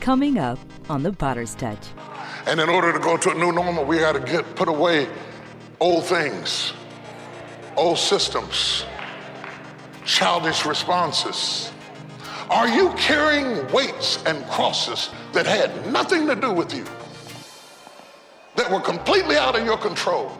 Coming 0.00 0.38
up 0.38 0.58
on 0.88 1.02
The 1.02 1.12
Potter's 1.12 1.54
Touch. 1.54 1.88
And 2.46 2.58
in 2.58 2.70
order 2.70 2.90
to 2.90 2.98
go 2.98 3.18
to 3.18 3.30
a 3.32 3.34
new 3.34 3.52
normal, 3.52 3.84
we 3.84 3.98
got 3.98 4.12
to 4.12 4.20
get 4.20 4.56
put 4.56 4.66
away 4.66 5.06
old 5.78 6.06
things, 6.06 6.72
old 7.76 7.98
systems, 7.98 8.86
childish 10.06 10.64
responses. 10.64 11.70
Are 12.48 12.66
you 12.66 12.94
carrying 12.96 13.70
weights 13.72 14.24
and 14.24 14.42
crosses 14.46 15.10
that 15.32 15.46
had 15.46 15.92
nothing 15.92 16.26
to 16.28 16.34
do 16.34 16.50
with 16.50 16.74
you? 16.74 16.84
That 18.56 18.72
were 18.72 18.80
completely 18.80 19.36
out 19.36 19.54
of 19.54 19.66
your 19.66 19.76
control? 19.76 20.32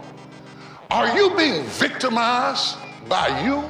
Are 0.90 1.14
you 1.14 1.36
being 1.36 1.64
victimized 1.64 2.77
by 3.11 3.45
you? 3.45 3.63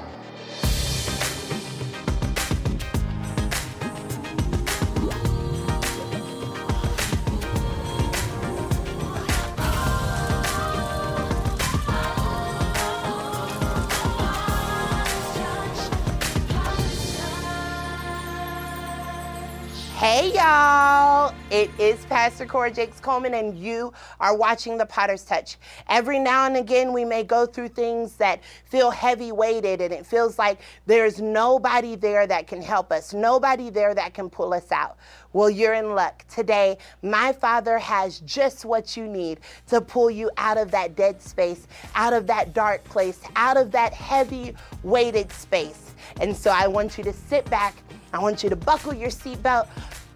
It 21.51 21.69
is 21.81 22.05
Pastor 22.05 22.47
Cora 22.47 22.71
Jakes 22.71 23.01
Coleman, 23.01 23.35
and 23.35 23.59
you 23.59 23.93
are 24.21 24.37
watching 24.37 24.79
The 24.79 24.87
Potter's 24.87 25.25
Touch. 25.25 25.57
Every 25.89 26.19
now 26.19 26.47
and 26.47 26.57
again, 26.57 26.93
we 26.93 27.05
may 27.05 27.25
go 27.25 27.45
through 27.45 27.69
things 27.69 28.15
that 28.17 28.41
feel 28.67 28.91
heavy 28.91 29.33
weighted, 29.33 29.81
and 29.81 29.93
it 29.93 30.07
feels 30.07 30.39
like 30.39 30.61
there's 30.87 31.21
nobody 31.21 31.97
there 31.97 32.27
that 32.27 32.47
can 32.47 32.62
help 32.62 32.92
us, 32.92 33.12
nobody 33.12 33.69
there 33.69 33.95
that 33.95 34.15
can 34.15 34.31
pull 34.31 34.55
us 34.55 34.70
out. 34.70 34.97
Well, 35.33 35.51
you're 35.51 35.75
in 35.75 35.95
luck. 35.95 36.25
Today, 36.29 36.79
my 37.03 37.33
Father 37.33 37.79
has 37.79 38.20
just 38.20 38.64
what 38.64 38.97
you 38.97 39.09
need 39.09 39.41
to 39.69 39.81
pull 39.81 40.11
you 40.11 40.31
out 40.37 40.57
of 40.57 40.70
that 40.70 40.95
dead 40.95 41.20
space, 41.20 41.67
out 41.95 42.12
of 42.12 42.29
that 42.29 42.55
dark 42.55 42.85
place, 42.85 43.20
out 43.35 43.57
of 43.57 43.73
that 43.73 43.92
heavy 43.92 44.55
weighted 44.85 45.33
space. 45.33 45.95
And 46.20 46.37
so 46.37 46.51
I 46.51 46.69
want 46.69 46.97
you 46.97 47.05
to 47.05 47.12
sit 47.12 47.48
back. 47.51 47.75
I 48.12 48.19
want 48.19 48.42
you 48.42 48.51
to 48.51 48.57
buckle 48.57 48.95
your 48.95 49.11
seatbelt, 49.11 49.69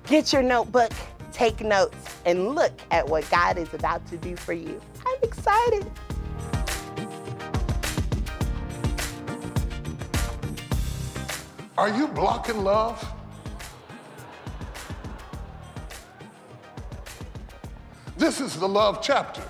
get 0.07 0.33
your 0.33 0.43
notebook, 0.43 0.93
take 1.35 1.61
notes, 1.61 1.97
and 2.25 2.55
look 2.55 2.73
at 2.93 3.07
what 3.07 3.29
God 3.29 3.59
is 3.59 3.75
about 3.75 4.07
to 4.07 4.17
do 4.17 4.37
for 4.37 4.53
you. 4.53 4.81
I'm 5.05 5.19
excited. 5.23 5.91
Are 11.77 11.89
you 11.89 12.07
blocking 12.07 12.63
love? 12.63 13.05
This 18.17 18.41
is 18.41 18.57
the 18.57 18.69
love 18.69 19.03
chapter. 19.03 19.43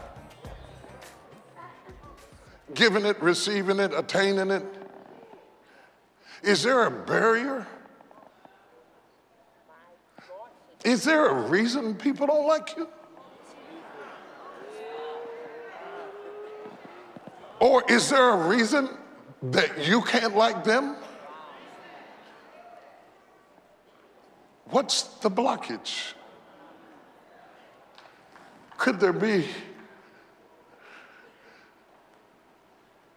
Giving 2.73 3.05
it, 3.05 3.23
receiving 3.23 3.79
it, 3.79 3.93
attaining 3.95 4.51
it. 4.51 4.65
Is 6.43 6.63
there 6.63 6.87
a 6.87 6.91
barrier? 6.91 7.67
Is 10.85 11.03
there 11.03 11.27
a 11.27 11.49
reason 11.49 11.95
people 11.95 12.27
don't 12.27 12.47
like 12.47 12.77
you? 12.77 12.89
Or 17.59 17.83
is 17.89 18.11
there 18.11 18.31
a 18.31 18.49
reason 18.49 18.91
that 19.43 19.87
you 19.87 20.03
can't 20.03 20.37
like 20.37 20.65
them? 20.65 20.97
What's 24.67 25.05
the 25.21 25.31
blockage? 25.31 26.13
Could 28.77 29.01
there 29.01 29.13
be 29.13 29.47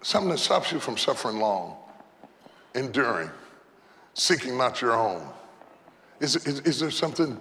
something 0.02 0.30
that 0.30 0.38
stops 0.38 0.72
you 0.72 0.80
from 0.80 0.96
suffering 0.96 1.40
long, 1.40 1.76
enduring, 2.76 3.30
seeking 4.14 4.58
not 4.58 4.82
your 4.82 4.94
own? 4.94 5.28
Is, 6.20 6.36
is, 6.48 6.62
is 6.62 6.80
there 6.80 6.92
something, 6.92 7.38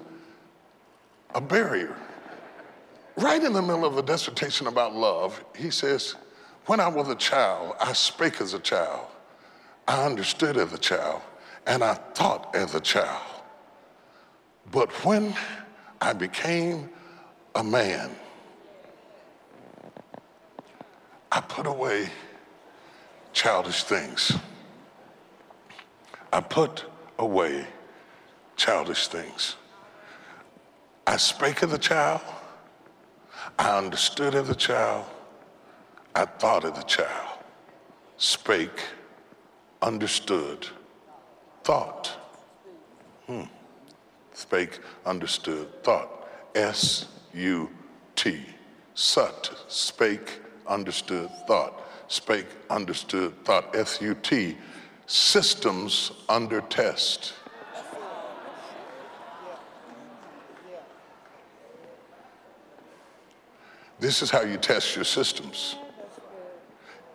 a 1.35 1.41
barrier? 1.41 1.97
Right 3.17 3.43
in 3.43 3.53
the 3.53 3.63
middle 3.63 3.85
of 3.85 3.97
a 3.97 4.03
dissertation 4.03 4.67
about 4.67 4.95
love, 4.95 5.43
he 5.57 5.71
says, 5.71 6.17
When 6.67 6.81
I 6.81 6.89
was 6.89 7.09
a 7.09 7.15
child, 7.15 7.77
I 7.81 7.93
spake 7.95 8.41
as 8.41 8.53
a 8.53 8.59
child, 8.59 9.07
I 9.89 10.05
understood 10.05 10.57
as 10.57 10.73
a 10.73 10.79
child, 10.79 11.23
and 11.67 11.83
I 11.83 11.95
thought 11.95 12.55
as 12.55 12.75
a 12.75 12.81
child. 12.81 13.23
But 14.71 14.91
when 15.05 15.35
I 16.01 16.13
became 16.13 16.91
a 17.55 17.65
man, 17.65 18.11
I 21.33 21.41
put 21.41 21.67
away 21.67 22.11
childish 23.33 23.85
things. 23.85 24.33
I 26.33 26.41
put 26.41 26.85
away 27.19 27.67
childish 28.57 29.09
things. 29.09 29.57
I 31.07 31.17
spake 31.19 31.63
of 31.63 31.71
the 31.71 31.79
child. 31.79 32.21
I 33.59 33.79
understood 33.79 34.35
of 34.35 34.49
the 34.49 34.55
child. 34.55 35.07
I 36.15 36.25
thought 36.25 36.65
of 36.65 36.75
the 36.75 36.83
child. 36.83 37.39
Spake, 38.17 38.83
understood, 39.83 40.67
thought. 41.63 42.11
Hmm. 43.27 43.43
Spake, 44.33 44.81
understood, 45.05 45.69
thought. 45.85 46.29
S 46.55 47.07
U 47.35 47.71
T. 48.17 48.45
Sut. 48.95 49.65
Spake, 49.69 50.41
understood, 50.67 51.31
thought. 51.47 51.83
Spake, 52.09 52.47
understood, 52.69 53.33
thought. 53.45 53.77
S 53.77 54.01
U 54.01 54.15
T. 54.15 54.57
Systems 55.07 56.13
under 56.29 56.63
test. 56.63 57.35
This 63.99 64.21
is 64.21 64.31
how 64.31 64.43
you 64.43 64.59
test 64.59 64.95
your 64.95 65.05
systems. 65.05 65.77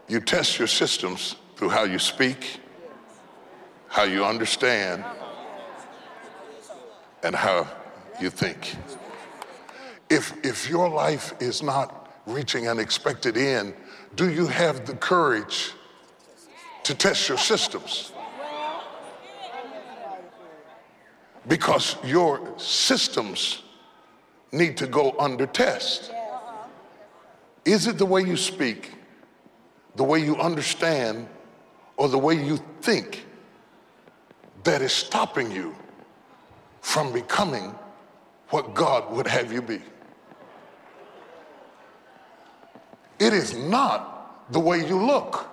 You 0.08 0.20
test 0.20 0.58
your 0.58 0.68
systems 0.68 1.36
through 1.56 1.70
how 1.70 1.84
you 1.84 2.00
speak, 2.00 2.60
how 3.88 4.04
you 4.04 4.26
understand, 4.26 5.06
and 7.24 7.36
how 7.36 7.68
you 8.20 8.30
think. 8.30 8.76
If, 10.10 10.34
if 10.44 10.70
your 10.70 10.90
life 10.90 11.34
is 11.40 11.62
not 11.62 12.12
reaching 12.26 12.68
an 12.68 12.80
expected 12.80 13.38
end, 13.38 13.76
do 14.16 14.30
you 14.30 14.48
have 14.48 14.86
the 14.86 14.96
courage 14.96 15.72
to 16.84 16.96
test 16.96 17.30
your 17.30 17.38
systems? 17.38 18.12
Because 21.48 21.96
your 22.04 22.54
systems 22.58 23.62
need 24.52 24.78
to 24.78 24.88
go 24.88 25.16
under 25.18 25.46
test. 25.46 26.12
Is 27.66 27.88
it 27.88 27.98
the 27.98 28.06
way 28.06 28.22
you 28.22 28.38
speak, 28.38 28.92
the 29.96 30.04
way 30.04 30.20
you 30.20 30.36
understand, 30.38 31.28
or 31.98 32.10
the 32.10 32.18
way 32.18 32.34
you 32.34 32.58
think 32.82 33.26
that 34.64 34.82
is 34.82 34.92
stopping 34.92 35.52
you 35.52 35.76
from 36.82 37.14
becoming 37.14 37.76
what 38.50 38.74
God 38.74 39.12
would 39.14 39.28
have 39.28 39.54
you 39.54 39.62
be? 39.62 39.82
It 43.20 43.34
is 43.34 43.56
not 43.56 44.52
the 44.52 44.60
way 44.60 44.86
you 44.86 44.98
look. 44.98 45.48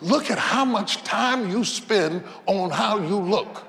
Look 0.00 0.30
at 0.30 0.38
how 0.38 0.64
much 0.64 1.04
time 1.04 1.50
you 1.50 1.62
spend 1.62 2.24
on 2.46 2.70
how 2.70 2.98
you 2.98 3.16
look. 3.16 3.64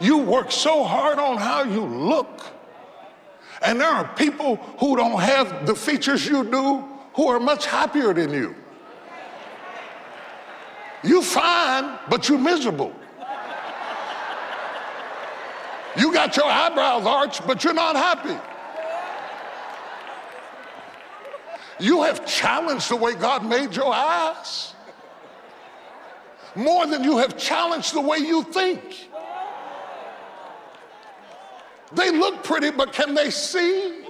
You 0.00 0.18
work 0.18 0.50
so 0.50 0.84
hard 0.84 1.18
on 1.18 1.36
how 1.36 1.64
you 1.64 1.82
look. 1.84 2.55
And 3.62 3.80
there 3.80 3.88
are 3.88 4.06
people 4.14 4.56
who 4.78 4.96
don't 4.96 5.20
have 5.20 5.66
the 5.66 5.74
features 5.74 6.26
you 6.26 6.44
do 6.44 6.84
who 7.14 7.28
are 7.28 7.40
much 7.40 7.66
happier 7.66 8.12
than 8.12 8.30
you. 8.30 8.54
You're 11.02 11.22
fine, 11.22 11.98
but 12.08 12.28
you're 12.28 12.38
miserable. 12.38 12.92
You 15.96 16.12
got 16.12 16.36
your 16.36 16.46
eyebrows 16.46 17.06
arched, 17.06 17.46
but 17.46 17.64
you're 17.64 17.72
not 17.72 17.96
happy. 17.96 18.36
You 21.78 22.02
have 22.02 22.26
challenged 22.26 22.90
the 22.90 22.96
way 22.96 23.14
God 23.14 23.44
made 23.44 23.74
your 23.74 23.92
eyes 23.92 24.74
more 26.56 26.86
than 26.86 27.04
you 27.04 27.18
have 27.18 27.36
challenged 27.36 27.94
the 27.94 28.00
way 28.00 28.18
you 28.18 28.42
think. 28.42 29.10
They 31.92 32.10
look 32.10 32.42
pretty, 32.42 32.70
but 32.70 32.92
can 32.92 33.14
they 33.14 33.30
see? 33.30 34.02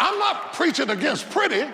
I'm 0.00 0.18
not 0.18 0.52
preaching 0.54 0.90
against 0.90 1.28
pretty. 1.30 1.64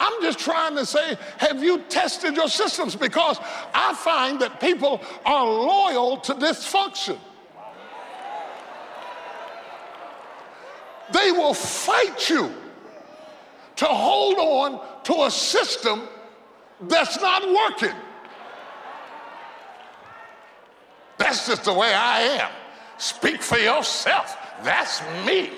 I'm 0.00 0.22
just 0.22 0.38
trying 0.38 0.76
to 0.76 0.84
say, 0.84 1.16
have 1.38 1.62
you 1.62 1.78
tested 1.88 2.34
your 2.34 2.48
systems? 2.48 2.94
Because 2.96 3.38
I 3.72 3.94
find 3.94 4.40
that 4.40 4.60
people 4.60 5.00
are 5.24 5.46
loyal 5.46 6.18
to 6.18 6.34
dysfunction. 6.34 7.18
They 11.12 11.32
will 11.32 11.54
fight 11.54 12.28
you 12.28 12.52
to 13.76 13.86
hold 13.86 14.36
on 14.38 15.04
to 15.04 15.24
a 15.24 15.30
system 15.30 16.08
that's 16.82 17.20
not 17.20 17.42
working. 17.48 17.94
That's 21.16 21.46
just 21.46 21.64
the 21.64 21.72
way 21.72 21.92
I 21.92 22.20
am. 22.20 22.50
Speak 22.98 23.42
for 23.42 23.58
yourself. 23.58 24.36
That's 24.62 25.02
me. 25.26 25.50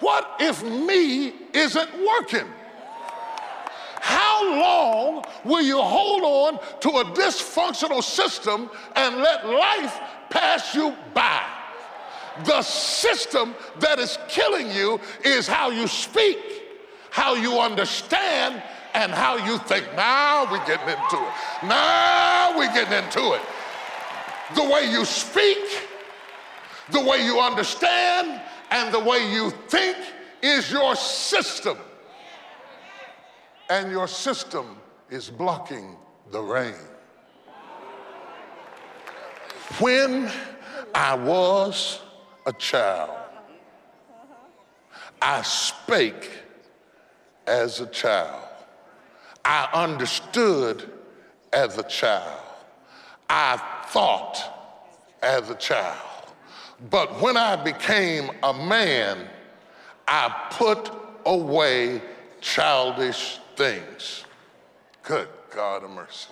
What 0.00 0.36
if 0.40 0.62
me 0.62 1.32
isn't 1.52 1.90
working? 2.06 2.46
How 4.00 4.60
long 4.60 5.24
will 5.44 5.62
you 5.62 5.80
hold 5.80 6.22
on 6.22 6.80
to 6.80 6.88
a 6.90 7.04
dysfunctional 7.16 8.02
system 8.02 8.68
and 8.96 9.16
let 9.16 9.48
life 9.48 9.98
pass 10.28 10.74
you 10.74 10.94
by? 11.14 11.42
The 12.44 12.60
system 12.62 13.54
that 13.78 13.98
is 13.98 14.18
killing 14.28 14.70
you 14.70 15.00
is 15.24 15.46
how 15.46 15.70
you 15.70 15.86
speak, 15.86 16.63
how 17.14 17.36
you 17.36 17.60
understand, 17.60 18.60
and 18.92 19.12
how 19.12 19.36
you 19.36 19.56
think. 19.58 19.86
Now 19.94 20.50
we're 20.50 20.66
getting 20.66 20.88
into 20.88 21.16
it. 21.16 21.32
Now 21.62 22.58
we're 22.58 22.74
getting 22.74 23.04
into 23.04 23.34
it. 23.34 23.40
The 24.56 24.64
way 24.64 24.90
you 24.90 25.04
speak, 25.04 25.58
the 26.90 26.98
way 26.98 27.24
you 27.24 27.38
understand, 27.38 28.42
and 28.72 28.92
the 28.92 28.98
way 28.98 29.32
you 29.32 29.52
think 29.68 29.96
is 30.42 30.72
your 30.72 30.96
system. 30.96 31.78
And 33.70 33.92
your 33.92 34.08
system 34.08 34.76
is 35.08 35.30
blocking 35.30 35.96
the 36.32 36.40
rain. 36.40 36.74
When 39.78 40.28
I 40.92 41.14
was 41.14 42.00
a 42.44 42.52
child, 42.52 43.16
I 45.22 45.42
spake 45.42 46.43
as 47.46 47.80
a 47.80 47.86
child. 47.86 48.42
I 49.44 49.68
understood 49.74 50.90
as 51.52 51.78
a 51.78 51.82
child. 51.82 52.40
I 53.28 53.60
thought 53.86 54.38
as 55.22 55.50
a 55.50 55.54
child. 55.54 55.98
But 56.90 57.20
when 57.20 57.36
I 57.36 57.56
became 57.56 58.30
a 58.42 58.52
man, 58.52 59.28
I 60.06 60.48
put 60.50 60.90
away 61.24 62.02
childish 62.40 63.38
things. 63.56 64.24
Good 65.02 65.28
God 65.50 65.84
of 65.84 65.90
mercy. 65.90 66.28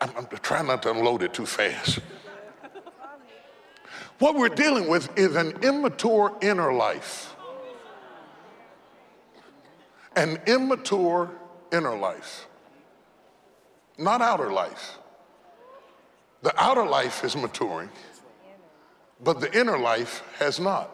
I'm 0.00 0.26
trying 0.42 0.66
not 0.66 0.82
to 0.84 0.90
unload 0.90 1.22
it 1.22 1.34
too 1.34 1.46
fast. 1.46 1.98
What 4.18 4.36
we're 4.36 4.48
dealing 4.48 4.88
with 4.88 5.16
is 5.18 5.34
an 5.34 5.52
immature 5.62 6.36
inner 6.40 6.72
life. 6.72 7.34
An 10.14 10.38
immature 10.46 11.30
inner 11.72 11.96
life, 11.96 12.46
not 13.98 14.20
outer 14.20 14.52
life. 14.52 14.98
The 16.42 16.52
outer 16.60 16.84
life 16.84 17.24
is 17.24 17.36
maturing 17.36 17.88
but 19.22 19.40
the 19.40 19.58
inner 19.58 19.78
life 19.78 20.22
has 20.38 20.58
not. 20.58 20.90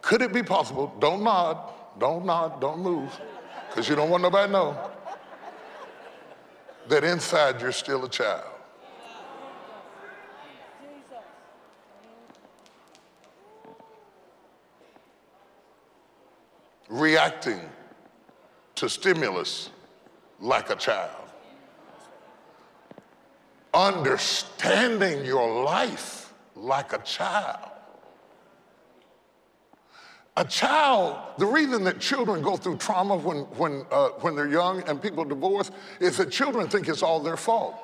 Could 0.00 0.22
it 0.22 0.32
be 0.32 0.42
possible? 0.42 0.94
Don't 0.98 1.22
nod, 1.22 1.58
don't 1.98 2.24
nod, 2.24 2.60
don't 2.60 2.80
move, 2.80 3.10
because 3.68 3.88
you 3.88 3.94
don't 3.94 4.10
want 4.10 4.22
nobody 4.22 4.48
to 4.48 4.52
know 4.52 4.90
that 6.88 7.04
inside 7.04 7.60
you're 7.60 7.72
still 7.72 8.04
a 8.04 8.08
child. 8.08 8.51
Reacting 16.92 17.60
to 18.76 18.88
stimulus 18.88 19.70
like 20.40 20.70
a 20.70 20.76
child 20.76 21.22
understanding 23.74 25.24
your 25.24 25.64
life 25.64 26.32
like 26.54 26.92
a 26.92 26.98
child. 26.98 27.70
A 30.36 30.44
child, 30.44 31.18
the 31.36 31.46
reason 31.46 31.84
that 31.84 32.00
children 32.00 32.40
go 32.42 32.56
through 32.56 32.78
trauma 32.78 33.16
when, 33.16 33.38
when, 33.58 33.84
uh, 33.90 34.08
when 34.20 34.34
they're 34.34 34.48
young 34.48 34.82
and 34.88 35.00
people 35.00 35.24
divorce 35.24 35.70
is 36.00 36.16
that 36.16 36.30
children 36.30 36.68
think 36.68 36.88
it's 36.88 37.02
all 37.02 37.20
their 37.20 37.36
fault. 37.36 37.74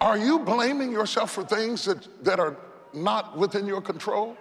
Are 0.00 0.18
you 0.18 0.40
blaming 0.40 0.90
yourself 0.90 1.30
for 1.30 1.44
things 1.44 1.84
that, 1.84 2.24
that 2.24 2.40
are 2.40 2.56
not 2.92 3.38
within 3.38 3.66
your 3.66 3.80
control? 3.80 4.36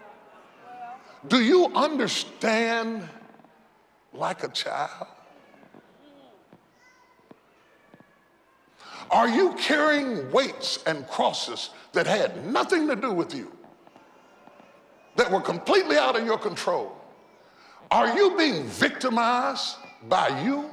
Do 1.28 1.44
you 1.44 1.68
understand 1.76 3.08
like 4.14 4.44
a 4.44 4.48
child? 4.50 5.08
Are 9.12 9.28
you 9.28 9.54
carrying 9.54 10.32
weights 10.32 10.80
and 10.86 11.06
crosses 11.08 11.72
that 11.94 12.08
had 12.08 12.46
nothing 12.48 12.88
to 12.88 12.96
do 12.96 13.12
with 13.12 13.36
you, 13.36 13.52
that 15.18 15.30
were 15.30 15.42
completely 15.42 15.98
out 15.98 16.18
of 16.18 16.26
your 16.26 16.38
control? 16.38 16.98
Are 17.92 18.16
you 18.16 18.38
being 18.38 18.64
victimized 18.64 19.76
by 20.08 20.42
you? 20.44 20.70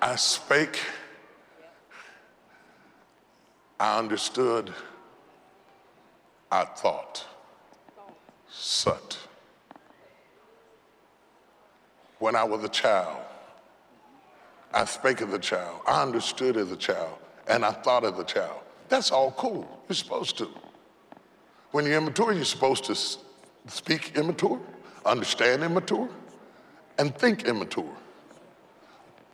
I 0.00 0.14
spake, 0.16 0.80
I 3.78 3.98
understood, 3.98 4.72
I 6.50 6.64
thought. 6.64 7.26
Sut. 8.50 9.18
When 12.18 12.36
I 12.36 12.44
was 12.44 12.62
a 12.64 12.68
child, 12.68 13.22
I 14.72 14.84
spake 14.84 15.22
as 15.22 15.32
a 15.32 15.38
child. 15.38 15.80
I 15.86 16.02
understood 16.02 16.56
as 16.56 16.70
a 16.70 16.76
child. 16.76 17.18
And 17.48 17.64
I 17.64 17.72
thought 17.72 18.04
as 18.04 18.18
a 18.18 18.24
child. 18.24 18.60
That's 18.88 19.10
all 19.10 19.32
cool. 19.32 19.66
You're 19.88 19.96
supposed 19.96 20.36
to. 20.38 20.48
When 21.70 21.86
you're 21.86 21.96
immature, 21.96 22.32
you're 22.32 22.44
supposed 22.44 22.84
to 22.84 22.94
speak 23.68 24.16
immature, 24.16 24.60
understand 25.06 25.62
immature, 25.62 26.08
and 26.98 27.16
think 27.16 27.44
immature. 27.44 27.96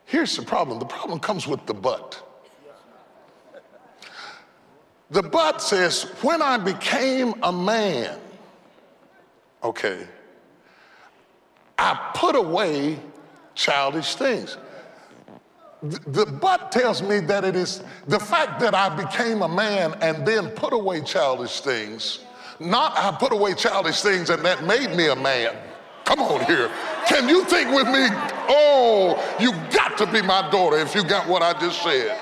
Here's 0.05 0.37
the 0.37 0.43
problem 0.43 0.79
the 0.79 0.85
problem 0.85 1.19
comes 1.19 1.47
with 1.47 1.67
the 1.67 1.75
but. 1.75 2.23
The 5.11 5.23
but 5.23 5.62
says, 5.62 6.02
when 6.23 6.43
I 6.43 6.59
became 6.59 7.35
a 7.43 7.52
man, 7.52 8.19
okay, 9.63 10.07
I 11.79 12.13
put 12.15 12.37
away 12.37 12.99
childish 13.55 14.15
things 14.15 14.57
the 15.83 16.27
but 16.27 16.73
tells 16.73 17.03
me 17.03 17.21
that 17.21 17.45
it 17.45 17.57
is 17.57 17.83
the 18.09 18.19
fact 18.19 18.61
that 18.61 18.75
I 18.75 18.89
became 18.89 19.43
a 19.43 19.49
man 19.49 19.95
and 20.01 20.27
then 20.27 20.49
put 20.51 20.73
away 20.73 21.03
childish 21.03 21.61
things, 21.61 22.21
not 22.59 22.97
I 22.97 23.13
put 23.13 23.33
away 23.33 23.55
childish 23.55 24.01
things 24.01 24.31
and 24.31 24.45
that 24.45 24.65
made 24.65 24.97
me 24.97 25.09
a 25.09 25.17
man. 25.17 25.55
Come 26.05 26.21
on 26.21 26.45
here. 26.47 26.71
Can 27.07 27.29
you 27.29 27.45
think 27.45 27.71
with 27.71 27.87
me? 27.89 28.07
Oh, 28.49 29.37
you 29.41 29.53
got 29.75 29.99
to 29.99 30.07
be 30.07 30.23
my 30.23 30.49
daughter 30.51 30.79
if 30.79 30.95
you 30.95 31.03
got 31.03 31.29
what 31.29 31.43
I 31.43 31.59
just 31.59 31.83
said. 31.83 32.19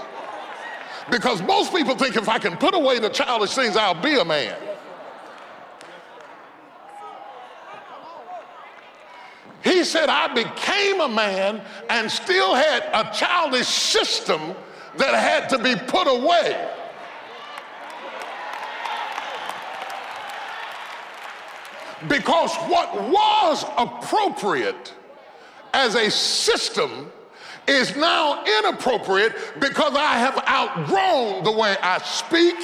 Because 1.10 1.42
most 1.42 1.72
people 1.72 1.94
think 1.94 2.16
if 2.16 2.28
I 2.28 2.38
can 2.38 2.56
put 2.56 2.74
away 2.74 2.98
the 2.98 3.10
childish 3.10 3.54
things, 3.54 3.76
I'll 3.76 4.00
be 4.00 4.18
a 4.18 4.24
man. 4.24 4.56
He 9.64 9.82
said, 9.82 10.10
I 10.10 10.32
became 10.34 11.00
a 11.00 11.08
man 11.08 11.62
and 11.88 12.10
still 12.10 12.54
had 12.54 12.82
a 12.92 13.10
childish 13.14 13.66
system 13.66 14.54
that 14.98 15.14
had 15.14 15.48
to 15.48 15.58
be 15.58 15.74
put 15.74 16.06
away. 16.06 16.70
Because 22.08 22.54
what 22.68 22.94
was 23.10 23.64
appropriate 23.78 24.92
as 25.72 25.94
a 25.94 26.10
system 26.10 27.10
is 27.66 27.96
now 27.96 28.44
inappropriate 28.44 29.34
because 29.60 29.94
I 29.94 30.18
have 30.18 30.44
outgrown 30.46 31.42
the 31.42 31.52
way 31.52 31.74
I 31.82 31.98
speak, 32.00 32.56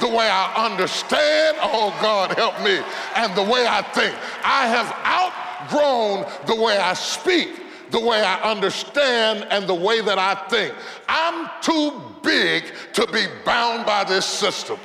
the 0.00 0.08
way 0.08 0.28
I 0.28 0.66
understand, 0.66 1.56
oh 1.62 1.96
God 2.02 2.32
help 2.32 2.60
me, 2.60 2.78
and 3.16 3.34
the 3.34 3.42
way 3.42 3.66
I 3.66 3.80
think. 3.94 4.14
I 4.44 4.66
have 4.66 4.94
out 5.04 5.41
grown 5.68 6.26
the 6.46 6.60
way 6.60 6.78
I 6.78 6.94
speak, 6.94 7.60
the 7.90 8.00
way 8.00 8.22
I 8.22 8.50
understand, 8.50 9.46
and 9.50 9.66
the 9.66 9.74
way 9.74 10.00
that 10.00 10.18
I 10.18 10.34
think. 10.48 10.74
I'm 11.08 11.50
too 11.60 12.00
big 12.22 12.64
to 12.94 13.06
be 13.08 13.26
bound 13.44 13.86
by 13.86 14.04
this 14.04 14.26
system. 14.26 14.78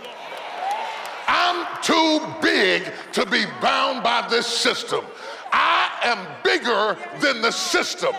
I'm 1.27 1.67
too 1.81 2.19
big 2.41 2.91
to 3.13 3.25
be 3.25 3.45
bound 3.61 4.03
by 4.03 4.27
this 4.29 4.47
system. 4.47 5.05
I 5.51 5.89
am 6.03 6.25
bigger 6.43 6.97
than 7.19 7.41
the 7.41 7.51
system. 7.51 8.13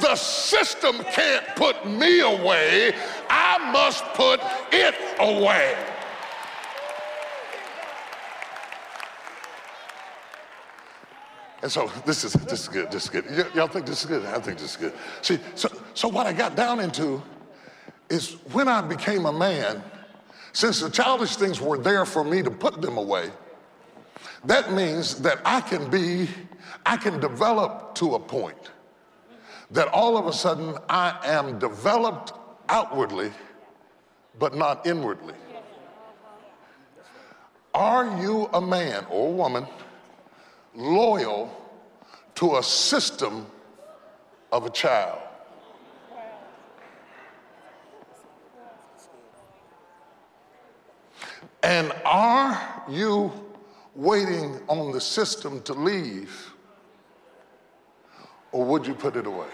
The 0.00 0.14
system 0.14 0.96
can't 1.12 1.44
put 1.56 1.86
me 1.86 2.20
away. 2.20 2.92
I 3.28 3.70
must 3.72 4.04
put 4.14 4.40
it 4.72 4.94
away. 5.18 5.76
And 11.62 11.70
so 11.70 11.90
this 12.06 12.24
is 12.24 12.32
this 12.32 12.62
is 12.62 12.68
good. 12.68 12.90
This 12.90 13.04
is 13.04 13.10
good. 13.10 13.24
Y- 13.30 13.44
y'all 13.54 13.68
think 13.68 13.86
this 13.86 14.00
is 14.00 14.06
good? 14.06 14.24
I 14.24 14.38
think 14.40 14.58
this 14.58 14.70
is 14.70 14.76
good. 14.76 14.94
See, 15.22 15.38
so 15.54 15.68
so 15.94 16.08
what 16.08 16.26
I 16.26 16.32
got 16.32 16.56
down 16.56 16.80
into 16.80 17.22
is 18.08 18.32
when 18.52 18.66
I 18.66 18.80
became 18.80 19.26
a 19.26 19.32
man, 19.32 19.82
since 20.52 20.80
the 20.80 20.90
childish 20.90 21.36
things 21.36 21.60
were 21.60 21.78
there 21.78 22.04
for 22.04 22.24
me 22.24 22.42
to 22.42 22.50
put 22.50 22.80
them 22.80 22.96
away, 22.96 23.30
that 24.44 24.72
means 24.72 25.20
that 25.20 25.40
I 25.44 25.60
can 25.60 25.90
be, 25.90 26.28
I 26.86 26.96
can 26.96 27.20
develop 27.20 27.94
to 27.96 28.14
a 28.14 28.18
point 28.18 28.70
that 29.70 29.88
all 29.88 30.16
of 30.16 30.26
a 30.26 30.32
sudden 30.32 30.74
I 30.88 31.16
am 31.24 31.58
developed 31.58 32.32
outwardly, 32.68 33.30
but 34.38 34.54
not 34.54 34.86
inwardly. 34.86 35.34
Are 37.72 38.20
you 38.20 38.48
a 38.52 38.60
man 38.60 39.06
or 39.10 39.28
a 39.28 39.30
woman 39.30 39.66
loyal 40.74 41.50
to 42.36 42.56
a 42.56 42.62
system 42.62 43.46
of 44.52 44.66
a 44.66 44.70
child? 44.70 45.18
And 51.62 51.92
are 52.04 52.84
you 52.88 53.32
waiting 53.94 54.60
on 54.66 54.92
the 54.92 55.00
system 55.00 55.60
to 55.62 55.74
leave, 55.74 56.52
or 58.52 58.64
would 58.64 58.86
you 58.86 58.94
put 58.94 59.16
it 59.16 59.26
away? 59.26 59.48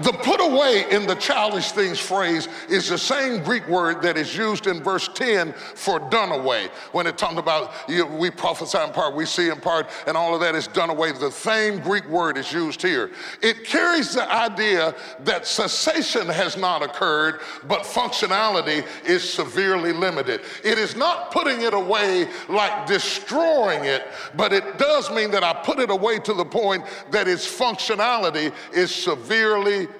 The 0.00 0.12
put 0.12 0.40
away 0.40 0.86
in 0.90 1.06
the 1.06 1.14
childish 1.14 1.72
things 1.72 1.98
phrase 1.98 2.48
is 2.68 2.88
the 2.88 2.96
same 2.96 3.42
Greek 3.42 3.68
word 3.68 4.00
that 4.02 4.16
is 4.16 4.34
used 4.34 4.66
in 4.66 4.82
verse 4.82 5.08
10 5.14 5.52
for 5.52 5.98
done 6.08 6.32
away. 6.32 6.68
When 6.92 7.06
it 7.06 7.18
talks 7.18 7.36
about 7.36 7.72
you 7.88 8.06
we 8.06 8.30
prophesy 8.30 8.78
in 8.78 8.90
part, 8.90 9.14
we 9.14 9.26
see 9.26 9.48
in 9.48 9.60
part, 9.60 9.88
and 10.06 10.16
all 10.16 10.34
of 10.34 10.40
that 10.40 10.54
is 10.54 10.66
done 10.66 10.90
away. 10.90 11.12
The 11.12 11.30
same 11.30 11.80
Greek 11.80 12.08
word 12.08 12.38
is 12.38 12.52
used 12.52 12.80
here. 12.80 13.10
It 13.42 13.64
carries 13.64 14.14
the 14.14 14.30
idea 14.32 14.94
that 15.24 15.46
cessation 15.46 16.26
has 16.26 16.56
not 16.56 16.82
occurred, 16.82 17.40
but 17.68 17.82
functionality 17.82 18.86
is 19.04 19.28
severely 19.28 19.92
limited. 19.92 20.40
It 20.64 20.78
is 20.78 20.96
not 20.96 21.30
putting 21.32 21.62
it 21.62 21.74
away 21.74 22.28
like 22.48 22.86
destroying 22.86 23.84
it, 23.84 24.06
but 24.36 24.52
it 24.52 24.78
does 24.78 25.10
mean 25.10 25.30
that 25.32 25.44
I 25.44 25.52
put 25.52 25.78
it 25.78 25.90
away 25.90 26.18
to 26.20 26.32
the 26.32 26.44
point 26.44 26.84
that 27.10 27.28
its 27.28 27.46
functionality 27.46 28.52
is 28.72 28.94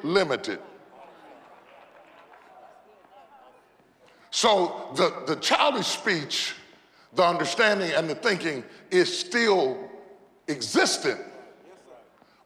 limited. 0.03 0.59
So 4.31 4.91
the, 4.97 5.13
the 5.27 5.41
childish 5.41 5.87
speech, 5.87 6.55
the 7.15 7.23
understanding, 7.23 7.93
and 7.93 8.09
the 8.09 8.15
thinking 8.15 8.65
is 8.91 9.17
still 9.17 9.91
existent, 10.49 11.21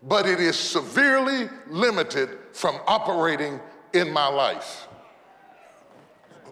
but 0.03 0.27
it 0.27 0.41
is 0.41 0.57
severely 0.57 1.49
limited 1.69 2.39
from 2.53 2.81
operating 2.87 3.61
in 3.93 4.13
my 4.13 4.27
life. 4.27 4.89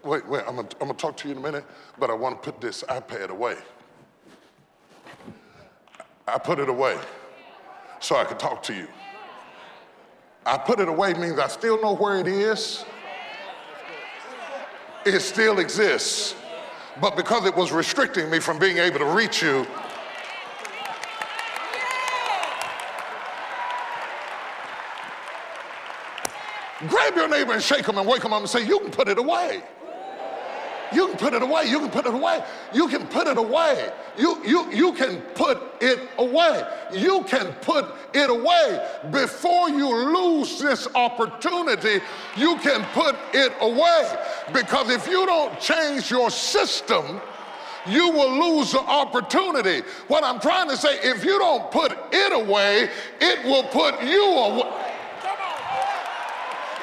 Wait, 0.03 0.25
wait, 0.27 0.43
I'm 0.47 0.55
gonna, 0.55 0.67
I'm 0.79 0.87
gonna 0.87 0.93
talk 0.93 1.17
to 1.17 1.27
you 1.27 1.33
in 1.33 1.39
a 1.39 1.43
minute, 1.43 1.65
but 1.99 2.09
I 2.09 2.13
wanna 2.13 2.37
put 2.37 2.61
this 2.61 2.83
iPad 2.83 3.29
away. 3.29 3.57
I 6.27 6.37
put 6.37 6.59
it 6.59 6.69
away 6.69 6.97
so 7.99 8.15
I 8.15 8.23
could 8.23 8.39
talk 8.39 8.63
to 8.63 8.73
you. 8.73 8.87
I 10.45 10.57
put 10.59 10.79
it 10.79 10.87
away 10.87 11.13
means 11.15 11.39
I 11.39 11.47
still 11.47 11.81
know 11.81 11.95
where 11.95 12.19
it 12.19 12.27
is. 12.27 12.85
It 15.05 15.19
still 15.19 15.59
exists. 15.59 16.35
But 17.01 17.15
because 17.15 17.45
it 17.45 17.55
was 17.55 17.71
restricting 17.71 18.29
me 18.29 18.39
from 18.39 18.59
being 18.59 18.77
able 18.77 18.99
to 18.99 19.05
reach 19.05 19.41
you, 19.41 19.65
grab 26.87 27.15
your 27.15 27.27
neighbor 27.27 27.53
and 27.53 27.61
shake 27.61 27.87
him 27.87 27.97
and 27.97 28.07
wake 28.07 28.23
him 28.23 28.31
up 28.31 28.39
and 28.39 28.49
say, 28.49 28.65
You 28.65 28.79
can 28.79 28.91
put 28.91 29.07
it 29.07 29.17
away. 29.17 29.63
You 30.93 31.07
can 31.07 31.17
put 31.17 31.33
it 31.33 31.41
away. 31.41 31.65
You 31.65 31.79
can 31.79 31.89
put 31.89 32.05
it 32.05 32.13
away. 32.13 32.43
You 32.71 32.87
can 32.87 33.07
put 33.07 33.27
it 33.27 33.37
away. 33.37 33.91
You, 34.17 34.41
you, 34.45 34.71
you 34.71 34.93
can 34.93 35.21
put 35.33 35.59
it 35.81 35.99
away. 36.17 36.63
You 36.93 37.23
can 37.23 37.51
put 37.53 37.94
it 38.15 38.29
away. 38.29 38.87
Before 39.11 39.69
you 39.69 39.93
lose 40.13 40.59
this 40.59 40.87
opportunity, 40.95 41.99
you 42.35 42.57
can 42.57 42.83
put 42.93 43.15
it 43.33 43.53
away. 43.61 44.17
Because 44.53 44.89
if 44.89 45.07
you 45.07 45.25
don't 45.25 45.59
change 45.59 46.09
your 46.09 46.29
system, 46.29 47.21
you 47.87 48.09
will 48.09 48.57
lose 48.57 48.71
the 48.71 48.79
opportunity. 48.79 49.81
What 50.07 50.23
I'm 50.23 50.39
trying 50.39 50.69
to 50.69 50.77
say, 50.77 50.97
if 51.03 51.23
you 51.23 51.37
don't 51.37 51.69
put 51.71 51.95
it 52.11 52.33
away, 52.33 52.89
it 53.19 53.45
will 53.45 53.63
put 53.63 54.01
you 54.03 54.23
away. 54.23 54.81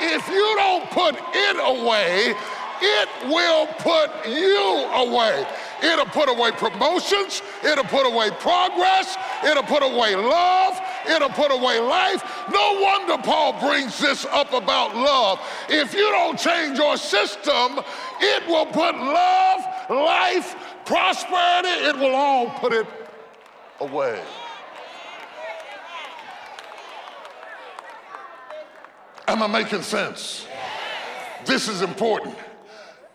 If 0.04 0.28
you 0.28 0.54
don't 0.56 0.90
put 0.90 1.14
it 1.16 1.56
away, 1.56 2.34
it 2.82 3.08
will 3.28 3.66
put 3.78 4.10
you 4.28 4.88
away. 4.94 5.46
It'll 5.82 6.06
put 6.06 6.28
away 6.28 6.50
promotions. 6.52 7.42
It'll 7.64 7.84
put 7.84 8.06
away 8.06 8.30
progress. 8.40 9.16
It'll 9.44 9.62
put 9.62 9.82
away 9.82 10.14
love. 10.16 10.80
It'll 11.08 11.28
put 11.30 11.50
away 11.50 11.80
life. 11.80 12.22
No 12.52 12.80
wonder 12.80 13.18
Paul 13.22 13.58
brings 13.60 13.98
this 13.98 14.24
up 14.26 14.52
about 14.52 14.96
love. 14.96 15.40
If 15.68 15.94
you 15.94 16.08
don't 16.10 16.38
change 16.38 16.78
your 16.78 16.96
system, 16.96 17.80
it 18.20 18.46
will 18.46 18.66
put 18.66 18.94
love, 18.94 19.90
life, 19.90 20.54
prosperity, 20.84 21.68
it 21.68 21.96
will 21.96 22.14
all 22.14 22.50
put 22.50 22.72
it 22.72 22.86
away. 23.80 24.22
Am 29.28 29.42
I 29.42 29.46
making 29.46 29.82
sense? 29.82 30.46
This 31.46 31.68
is 31.68 31.82
important. 31.82 32.36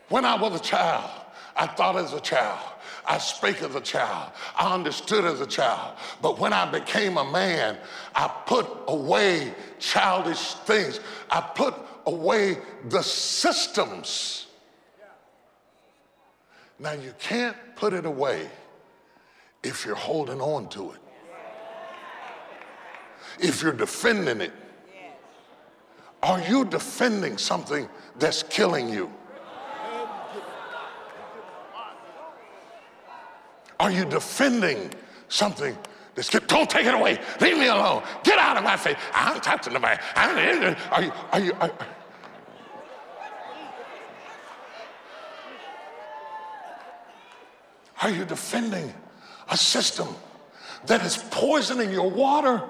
When 0.09 0.25
I 0.25 0.35
was 0.35 0.59
a 0.59 0.63
child, 0.63 1.09
I 1.55 1.67
thought 1.67 1.97
as 1.97 2.13
a 2.13 2.19
child. 2.19 2.59
I 3.07 3.19
spake 3.19 3.61
as 3.61 3.73
a 3.73 3.81
child. 3.81 4.31
I 4.57 4.73
understood 4.73 5.23
as 5.23 5.39
a 5.39 5.47
child. 5.47 5.95
But 6.21 6.39
when 6.39 6.51
I 6.51 6.69
became 6.69 7.17
a 7.17 7.23
man, 7.23 7.77
I 8.13 8.27
put 8.45 8.67
away 8.87 9.53
childish 9.79 10.53
things. 10.65 10.99
I 11.29 11.39
put 11.41 11.73
away 12.05 12.57
the 12.89 13.01
systems. 13.01 14.47
Now, 16.79 16.91
you 16.91 17.13
can't 17.17 17.55
put 17.75 17.93
it 17.93 18.05
away 18.05 18.49
if 19.63 19.85
you're 19.85 19.95
holding 19.95 20.41
on 20.41 20.69
to 20.69 20.91
it, 20.91 20.99
if 23.39 23.61
you're 23.63 23.73
defending 23.73 24.41
it. 24.41 24.53
Are 26.21 26.41
you 26.41 26.65
defending 26.65 27.37
something 27.37 27.87
that's 28.19 28.43
killing 28.43 28.89
you? 28.89 29.11
Are 33.79 33.91
you 33.91 34.05
defending 34.05 34.91
something 35.29 35.77
that's 36.17 36.29
don't 36.29 36.67
take 36.67 36.87
it 36.87 36.95
away. 36.95 37.19
Leave 37.39 37.59
me 37.59 37.67
alone. 37.67 38.01
Get 38.23 38.39
out 38.39 38.57
of 38.57 38.63
my 38.63 38.75
face. 38.75 38.97
I'm 39.13 39.39
touching 39.39 39.73
nobody. 39.73 40.01
I'm, 40.15 40.75
are 40.91 41.03
you, 41.03 41.11
are 41.31 41.39
you, 41.39 41.53
are, 41.59 41.71
are 48.01 48.09
you 48.09 48.25
defending 48.25 48.91
a 49.51 49.55
system 49.55 50.07
that 50.87 51.05
is 51.05 51.17
poisoning 51.29 51.91
your 51.91 52.09
water? 52.09 52.67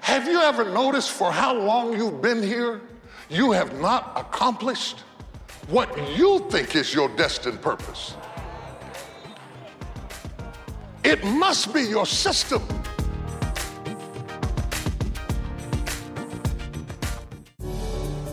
Have 0.00 0.26
you 0.26 0.40
ever 0.40 0.64
noticed 0.66 1.12
for 1.12 1.32
how 1.32 1.54
long 1.54 1.96
you've 1.96 2.20
been 2.20 2.42
here, 2.42 2.82
you 3.30 3.52
have 3.52 3.80
not 3.80 4.12
accomplished 4.16 4.98
what 5.70 5.96
you 6.16 6.40
think 6.50 6.74
is 6.74 6.92
your 6.92 7.08
destined 7.10 7.62
purpose? 7.62 8.14
It 11.04 11.24
must 11.24 11.72
be 11.72 11.82
your 11.82 12.06
system. 12.06 12.62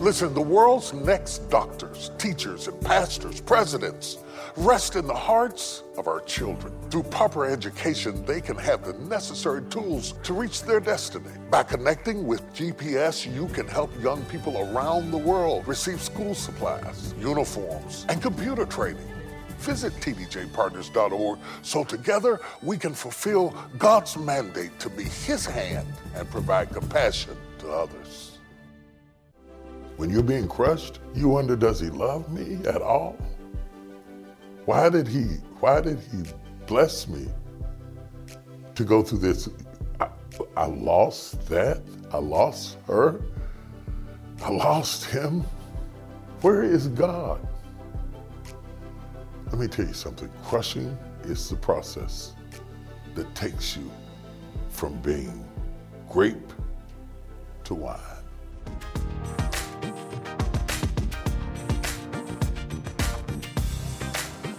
Listen, 0.01 0.33
the 0.33 0.41
world's 0.41 0.93
next 0.93 1.49
doctors, 1.49 2.11
teachers, 2.17 2.67
and 2.67 2.79
pastors, 2.81 3.39
presidents, 3.41 4.19
rest 4.57 4.95
in 4.95 5.05
the 5.05 5.13
hearts 5.13 5.83
of 5.97 6.07
our 6.07 6.19
children. 6.21 6.73
Through 6.89 7.03
proper 7.03 7.45
education, 7.45 8.25
they 8.25 8.41
can 8.41 8.57
have 8.57 8.83
the 8.83 8.93
necessary 9.07 9.61
tools 9.69 10.13
to 10.23 10.33
reach 10.33 10.63
their 10.63 10.79
destiny. 10.79 11.29
By 11.51 11.61
connecting 11.61 12.25
with 12.25 12.41
GPS, 12.53 13.31
you 13.31 13.47
can 13.49 13.67
help 13.67 13.91
young 14.01 14.25
people 14.25 14.57
around 14.57 15.11
the 15.11 15.17
world 15.17 15.67
receive 15.67 16.01
school 16.01 16.33
supplies, 16.33 17.13
uniforms, 17.19 18.07
and 18.09 18.19
computer 18.19 18.65
training. 18.65 19.07
Visit 19.59 19.93
tdjpartners.org 19.93 21.39
so 21.61 21.83
together 21.83 22.39
we 22.63 22.77
can 22.77 22.93
fulfill 22.93 23.55
God's 23.77 24.17
mandate 24.17 24.79
to 24.79 24.89
be 24.89 25.03
His 25.03 25.45
hand 25.45 25.87
and 26.15 26.29
provide 26.31 26.71
compassion 26.71 27.37
to 27.59 27.69
others. 27.69 28.39
When 29.97 30.09
you're 30.09 30.23
being 30.23 30.47
crushed, 30.47 30.99
you 31.13 31.29
wonder, 31.29 31.55
does 31.55 31.79
He 31.79 31.89
love 31.89 32.31
me 32.31 32.65
at 32.67 32.81
all? 32.81 33.17
Why 34.67 34.89
did 34.89 35.07
He, 35.07 35.23
why 35.61 35.79
did 35.79 35.97
He 36.11 36.23
bless 36.65 37.07
me 37.07 37.29
to 38.75 38.83
go 38.83 39.01
through 39.01 39.19
this? 39.19 39.47
I, 40.01 40.09
I 40.57 40.65
lost 40.65 41.47
that. 41.47 41.81
I 42.11 42.17
lost 42.17 42.77
her. 42.85 43.21
I 44.43 44.49
lost 44.49 45.05
him. 45.05 45.45
Where 46.41 46.63
is 46.63 46.89
God? 46.89 47.39
Let 49.45 49.57
me 49.57 49.67
tell 49.67 49.85
you 49.85 49.93
something 49.93 50.29
crushing 50.43 50.97
is 51.23 51.49
the 51.49 51.55
process 51.55 52.33
that 53.15 53.33
takes 53.35 53.77
you 53.77 53.89
from 54.67 54.97
being 55.01 55.47
grape 56.09 56.51
to 57.63 57.73
wine. 57.73 57.99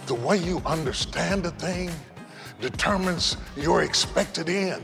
The 0.09 0.15
way 0.15 0.37
you 0.37 0.59
understand 0.65 1.45
a 1.45 1.51
thing 1.51 1.91
determines 2.59 3.37
your 3.55 3.83
expected 3.83 4.49
end. 4.49 4.83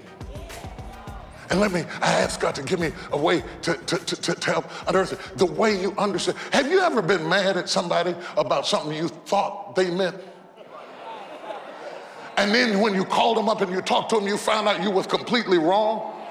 And 1.49 1.59
let 1.59 1.71
me, 1.71 1.83
I 1.99 2.11
ask 2.11 2.39
God 2.39 2.53
to 2.53 2.61
give 2.61 2.79
me 2.79 2.91
a 3.11 3.17
way 3.17 3.43
to, 3.63 3.73
to, 3.73 3.97
to, 3.97 4.35
to 4.35 4.51
help 4.51 4.69
unearth. 4.87 5.35
The 5.35 5.47
way 5.47 5.81
you 5.81 5.95
understand. 5.97 6.37
Have 6.51 6.69
you 6.69 6.79
ever 6.79 7.01
been 7.01 7.27
mad 7.27 7.57
at 7.57 7.69
somebody 7.69 8.13
about 8.37 8.67
something 8.67 8.95
you 8.95 9.07
thought 9.07 9.75
they 9.75 9.89
meant? 9.89 10.15
And 12.37 12.53
then 12.53 12.79
when 12.79 12.93
you 12.93 13.03
called 13.03 13.37
them 13.37 13.49
up 13.49 13.61
and 13.61 13.71
you 13.71 13.81
talked 13.81 14.11
to 14.11 14.17
them, 14.17 14.27
you 14.27 14.37
found 14.37 14.67
out 14.67 14.83
you 14.83 14.91
was 14.91 15.07
completely 15.07 15.57
wrong. 15.57 16.21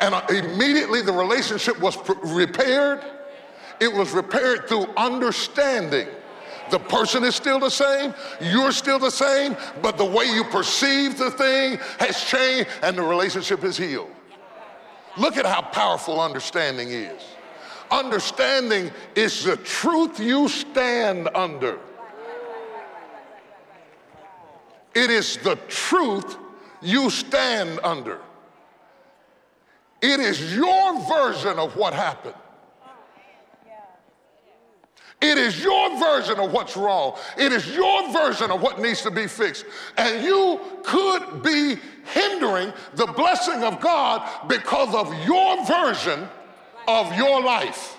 And 0.00 0.14
uh, 0.14 0.26
immediately 0.28 1.00
the 1.00 1.12
relationship 1.12 1.80
was 1.80 1.96
repaired. 2.22 3.02
It 3.80 3.90
was 3.90 4.10
repaired 4.10 4.68
through 4.68 4.88
understanding. 4.98 6.08
The 6.70 6.78
person 6.78 7.24
is 7.24 7.34
still 7.34 7.58
the 7.58 7.70
same, 7.70 8.14
you're 8.40 8.72
still 8.72 8.98
the 8.98 9.10
same, 9.10 9.56
but 9.82 9.96
the 9.96 10.04
way 10.04 10.26
you 10.26 10.44
perceive 10.44 11.18
the 11.18 11.30
thing 11.30 11.78
has 11.98 12.22
changed 12.24 12.68
and 12.82 12.96
the 12.96 13.02
relationship 13.02 13.64
is 13.64 13.76
healed. 13.76 14.10
Look 15.16 15.36
at 15.36 15.46
how 15.46 15.62
powerful 15.62 16.20
understanding 16.20 16.90
is. 16.90 17.22
Understanding 17.90 18.90
is 19.14 19.44
the 19.44 19.56
truth 19.56 20.20
you 20.20 20.48
stand 20.48 21.28
under. 21.34 21.78
It 24.94 25.10
is 25.10 25.38
the 25.38 25.56
truth 25.68 26.36
you 26.82 27.08
stand 27.10 27.80
under. 27.82 28.20
It 30.00 30.20
is 30.20 30.54
your 30.54 31.00
version 31.08 31.58
of 31.58 31.76
what 31.76 31.94
happened. 31.94 32.34
It 35.20 35.36
is 35.36 35.62
your 35.62 35.98
version 35.98 36.38
of 36.38 36.52
what's 36.52 36.76
wrong. 36.76 37.18
It 37.36 37.52
is 37.52 37.74
your 37.74 38.12
version 38.12 38.52
of 38.52 38.62
what 38.62 38.80
needs 38.80 39.02
to 39.02 39.10
be 39.10 39.26
fixed. 39.26 39.64
And 39.96 40.24
you 40.24 40.60
could 40.84 41.42
be 41.42 41.76
hindering 42.12 42.72
the 42.94 43.06
blessing 43.06 43.64
of 43.64 43.80
God 43.80 44.48
because 44.48 44.94
of 44.94 45.12
your 45.24 45.64
version 45.66 46.28
of 46.86 47.16
your 47.16 47.42
life. 47.42 47.96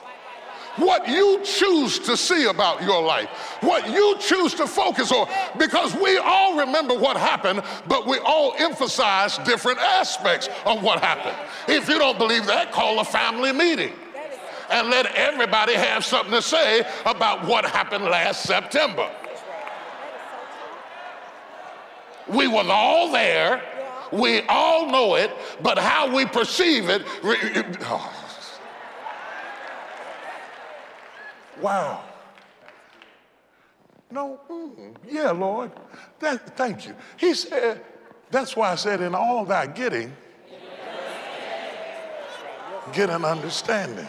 What 0.77 1.09
you 1.09 1.41
choose 1.43 1.99
to 1.99 2.15
see 2.15 2.45
about 2.45 2.83
your 2.83 3.01
life, 3.03 3.27
what 3.59 3.89
you 3.89 4.15
choose 4.19 4.53
to 4.53 4.65
focus 4.65 5.11
on, 5.11 5.27
because 5.57 5.93
we 5.95 6.17
all 6.19 6.57
remember 6.57 6.93
what 6.97 7.17
happened, 7.17 7.63
but 7.89 8.07
we 8.07 8.17
all 8.19 8.53
emphasize 8.57 9.37
different 9.39 9.79
aspects 9.79 10.47
of 10.65 10.81
what 10.81 11.01
happened. 11.01 11.35
If 11.67 11.89
you 11.89 11.99
don't 11.99 12.17
believe 12.17 12.45
that, 12.45 12.71
call 12.71 12.99
a 13.01 13.03
family 13.03 13.51
meeting 13.51 13.91
and 14.69 14.89
let 14.89 15.07
everybody 15.15 15.73
have 15.73 16.05
something 16.05 16.33
to 16.33 16.41
say 16.41 16.85
about 17.05 17.45
what 17.45 17.65
happened 17.65 18.05
last 18.05 18.43
September. 18.43 19.09
We 22.27 22.47
were 22.47 22.63
all 22.69 23.11
there. 23.11 23.61
We 24.11 24.41
all 24.47 24.87
know 24.87 25.15
it, 25.15 25.31
but 25.61 25.77
how 25.77 26.13
we 26.15 26.25
perceive 26.25 26.89
it. 26.89 27.03
Oh. 27.81 28.15
Wow. 31.61 32.03
No, 34.11 34.39
mm, 34.49 34.95
yeah, 35.07 35.31
Lord. 35.31 35.71
That, 36.19 36.57
thank 36.57 36.87
you. 36.87 36.95
He 37.17 37.33
said, 37.33 37.83
that's 38.31 38.55
why 38.55 38.71
I 38.71 38.75
said, 38.75 39.01
in 39.01 39.13
all 39.13 39.45
thy 39.45 39.67
getting, 39.67 40.15
get 42.91 43.11
an 43.11 43.23
understanding 43.23 44.07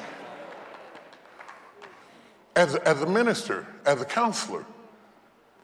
as, 2.60 2.74
as 2.74 3.00
a 3.00 3.06
minister, 3.06 3.66
as 3.86 4.02
a 4.02 4.04
counselor, 4.04 4.66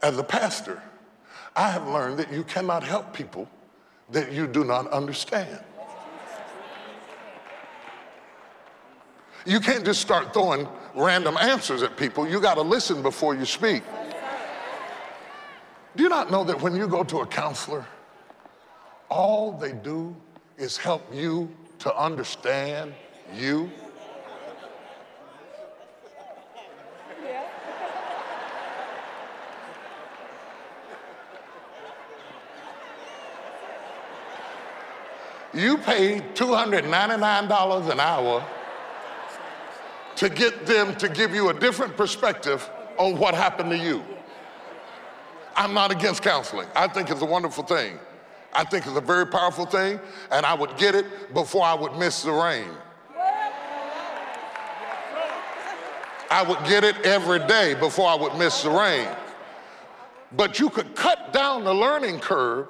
as 0.02 0.16
a 0.16 0.24
pastor, 0.24 0.82
I 1.54 1.70
have 1.70 1.86
learned 1.86 2.18
that 2.18 2.32
you 2.32 2.42
cannot 2.42 2.82
help 2.82 3.12
people 3.12 3.50
that 4.12 4.32
you 4.32 4.46
do 4.46 4.64
not 4.64 4.90
understand. 4.90 5.60
You 9.44 9.60
can't 9.60 9.84
just 9.84 10.00
start 10.00 10.32
throwing 10.32 10.66
random 10.94 11.36
answers 11.36 11.82
at 11.82 11.98
people. 11.98 12.26
You 12.26 12.40
got 12.40 12.54
to 12.54 12.62
listen 12.62 13.02
before 13.02 13.34
you 13.34 13.44
speak. 13.44 13.82
Do 15.96 16.02
you 16.02 16.08
not 16.08 16.30
know 16.30 16.44
that 16.44 16.62
when 16.62 16.74
you 16.74 16.88
go 16.88 17.04
to 17.04 17.18
a 17.18 17.26
counselor, 17.26 17.86
all 19.10 19.52
they 19.52 19.72
do 19.72 20.16
is 20.56 20.78
help 20.78 21.02
you 21.12 21.54
to 21.80 21.94
understand 21.94 22.94
you? 23.34 23.70
You 35.56 35.78
paid 35.78 36.34
$299 36.34 37.90
an 37.90 38.00
hour 38.00 38.46
to 40.16 40.28
get 40.28 40.66
them 40.66 40.94
to 40.96 41.08
give 41.08 41.34
you 41.34 41.48
a 41.48 41.54
different 41.54 41.96
perspective 41.96 42.68
on 42.98 43.16
what 43.16 43.34
happened 43.34 43.70
to 43.70 43.78
you. 43.78 44.04
I'm 45.56 45.72
not 45.72 45.90
against 45.90 46.22
counseling. 46.22 46.68
I 46.76 46.88
think 46.88 47.10
it's 47.10 47.22
a 47.22 47.26
wonderful 47.26 47.64
thing. 47.64 47.98
I 48.52 48.64
think 48.64 48.86
it's 48.86 48.96
a 48.96 49.00
very 49.00 49.26
powerful 49.26 49.64
thing, 49.64 49.98
and 50.30 50.44
I 50.44 50.52
would 50.52 50.76
get 50.76 50.94
it 50.94 51.32
before 51.32 51.64
I 51.64 51.72
would 51.72 51.96
miss 51.96 52.22
the 52.22 52.32
rain. 52.32 52.68
I 56.30 56.44
would 56.46 56.62
get 56.68 56.84
it 56.84 56.96
every 57.06 57.38
day 57.46 57.72
before 57.72 58.10
I 58.10 58.14
would 58.14 58.34
miss 58.36 58.62
the 58.62 58.70
rain. 58.70 59.08
But 60.32 60.58
you 60.58 60.68
could 60.68 60.94
cut 60.94 61.32
down 61.32 61.64
the 61.64 61.72
learning 61.72 62.20
curve 62.20 62.68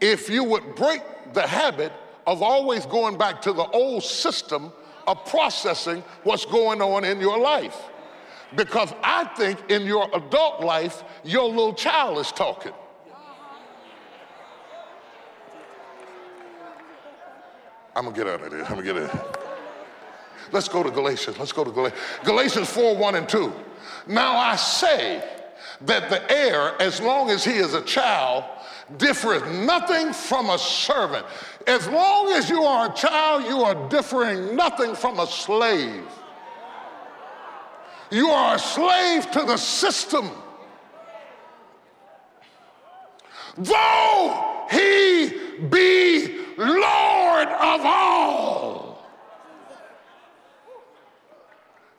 if 0.00 0.28
you 0.28 0.44
would 0.44 0.74
break 0.74 1.02
the 1.32 1.46
habit 1.46 1.92
of 2.26 2.42
always 2.42 2.86
going 2.86 3.16
back 3.16 3.42
to 3.42 3.52
the 3.52 3.64
old 3.68 4.02
system 4.02 4.72
of 5.06 5.24
processing 5.24 6.02
what's 6.22 6.44
going 6.44 6.82
on 6.82 7.04
in 7.04 7.20
your 7.20 7.38
life. 7.38 7.76
Because 8.54 8.92
I 9.02 9.24
think 9.36 9.70
in 9.70 9.86
your 9.86 10.08
adult 10.14 10.62
life, 10.62 11.02
your 11.24 11.48
little 11.48 11.74
child 11.74 12.18
is 12.18 12.32
talking. 12.32 12.72
I'm 17.96 18.04
gonna 18.04 18.16
get 18.16 18.26
out 18.28 18.42
of 18.42 18.50
there. 18.50 18.64
I'm 18.64 18.82
gonna 18.82 18.82
get 18.82 18.96
in. 18.96 19.10
Let's 20.52 20.68
go 20.68 20.82
to 20.82 20.90
Galatians. 20.90 21.38
Let's 21.38 21.52
go 21.52 21.64
to 21.64 21.70
Galatians. 21.70 22.00
Galatians 22.24 22.70
4 22.70 22.96
1 22.96 23.14
and 23.16 23.28
2. 23.28 23.52
Now 24.06 24.36
I 24.36 24.56
say 24.56 25.22
that 25.82 26.08
the 26.08 26.30
heir, 26.30 26.80
as 26.80 27.00
long 27.00 27.30
as 27.30 27.44
he 27.44 27.52
is 27.52 27.74
a 27.74 27.82
child, 27.82 28.44
differeth 28.96 29.46
nothing 29.64 30.12
from 30.12 30.50
a 30.50 30.58
servant. 30.58 31.26
As 31.66 31.86
long 31.88 32.32
as 32.32 32.48
you 32.48 32.62
are 32.62 32.90
a 32.90 32.94
child, 32.94 33.44
you 33.44 33.62
are 33.62 33.88
differing 33.88 34.56
nothing 34.56 34.94
from 34.94 35.20
a 35.20 35.26
slave. 35.26 36.04
You 38.10 38.30
are 38.30 38.56
a 38.56 38.58
slave 38.58 39.30
to 39.32 39.40
the 39.40 39.56
system. 39.56 40.30
Though 43.58 44.66
he 44.70 45.58
be 45.68 46.38
Lord 46.56 47.48
of 47.48 47.80
all. 47.84 48.77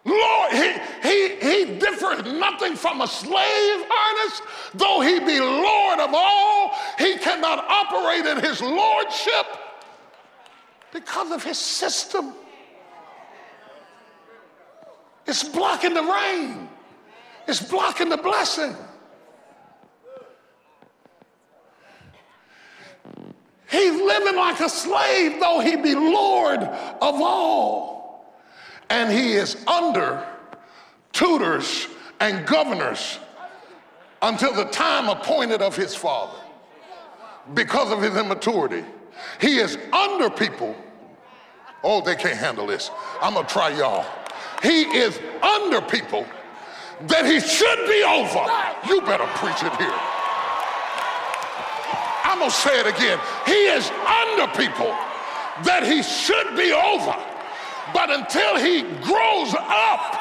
Lord, 0.09 0.51
he, 0.51 0.73
he, 1.03 1.35
he 1.35 1.79
differs 1.79 2.23
nothing 2.23 2.75
from 2.75 3.01
a 3.01 3.07
slave, 3.07 3.85
Ernest, 3.85 4.43
though 4.73 5.01
he 5.01 5.19
be 5.19 5.39
Lord 5.39 5.99
of 5.99 6.09
all, 6.13 6.73
he 6.97 7.17
cannot 7.17 7.65
operate 7.67 8.25
in 8.25 8.43
his 8.43 8.61
lordship 8.61 9.45
because 10.91 11.31
of 11.31 11.43
his 11.43 11.57
system. 11.57 12.33
It's 15.27 15.43
blocking 15.43 15.93
the 15.93 16.03
rain. 16.03 16.69
It's 17.47 17.61
blocking 17.61 18.09
the 18.09 18.17
blessing. 18.17 18.75
He's 23.69 23.93
living 23.93 24.35
like 24.35 24.59
a 24.59 24.69
slave, 24.69 25.39
though 25.39 25.59
he 25.59 25.75
be 25.75 25.93
Lord 25.93 26.61
of 26.61 27.21
all. 27.21 27.98
And 28.89 29.11
he 29.11 29.33
is 29.33 29.55
under 29.67 30.25
tutors 31.11 31.87
and 32.19 32.45
governors 32.45 33.19
until 34.21 34.53
the 34.53 34.65
time 34.65 35.09
appointed 35.09 35.61
of 35.61 35.75
his 35.75 35.95
father 35.95 36.37
because 37.53 37.91
of 37.91 38.01
his 38.01 38.15
immaturity. 38.15 38.83
He 39.39 39.57
is 39.57 39.77
under 39.93 40.29
people. 40.29 40.75
Oh, 41.83 42.01
they 42.01 42.15
can't 42.15 42.37
handle 42.37 42.67
this. 42.67 42.91
I'm 43.21 43.33
gonna 43.33 43.47
try 43.47 43.69
y'all. 43.69 44.05
He 44.61 44.81
is 44.81 45.19
under 45.41 45.81
people 45.81 46.25
that 47.07 47.25
he 47.25 47.39
should 47.39 47.87
be 47.87 48.03
over. 48.03 48.45
You 48.91 49.01
better 49.01 49.27
preach 49.35 49.63
it 49.63 49.75
here. 49.77 49.99
I'm 52.25 52.39
gonna 52.39 52.51
say 52.51 52.79
it 52.79 52.87
again. 52.87 53.19
He 53.45 53.67
is 53.67 53.89
under 53.89 54.47
people 54.55 54.93
that 55.63 55.83
he 55.83 56.03
should 56.03 56.55
be 56.55 56.71
over. 56.71 57.15
But 57.93 58.09
until 58.11 58.57
he 58.57 58.81
grows 59.01 59.55
up, 59.57 60.17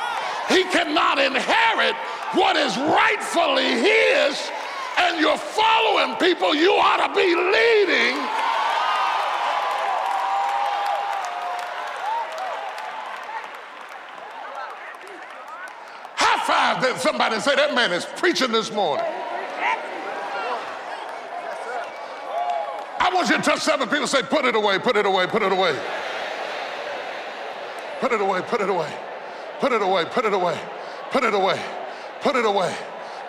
he 0.49 0.65
cannot 0.65 1.19
inherit 1.19 1.95
what 2.35 2.57
is 2.57 2.77
rightfully 2.77 3.65
his. 3.65 4.51
And 4.99 5.21
you're 5.21 5.39
following 5.39 6.17
people 6.17 6.55
you 6.55 6.73
ought 6.73 7.07
to 7.07 7.15
be 7.15 7.35
leading. 7.35 8.17
High 16.17 16.47
five 16.47 16.83
that 16.83 17.01
somebody 17.01 17.39
say 17.41 17.55
that 17.55 17.75
man 17.75 17.93
is 17.93 18.05
preaching 18.05 18.51
this 18.51 18.73
morning. 18.73 19.07
I 23.01 23.11
want 23.15 23.29
you 23.31 23.37
to 23.37 23.43
touch 23.43 23.61
seven 23.61 23.89
people 23.89 24.07
say, 24.07 24.23
put 24.23 24.45
it 24.45 24.57
away, 24.57 24.79
put 24.79 24.97
it 24.97 25.07
away, 25.07 25.27
put 25.29 25.43
it 25.43 25.53
away. 25.53 25.79
Put 28.01 28.13
it 28.13 28.21
away, 28.21 28.43
put 28.43 28.61
it 28.61 28.69
away. 28.69 28.93
Put 29.61 29.73
it 29.73 29.83
away, 29.83 30.05
put 30.05 30.25
it 30.25 30.33
away. 30.33 30.59
Put 31.11 31.25
it 31.25 31.35
away. 31.35 31.61
Put 32.21 32.37
it 32.37 32.45
away. 32.45 32.75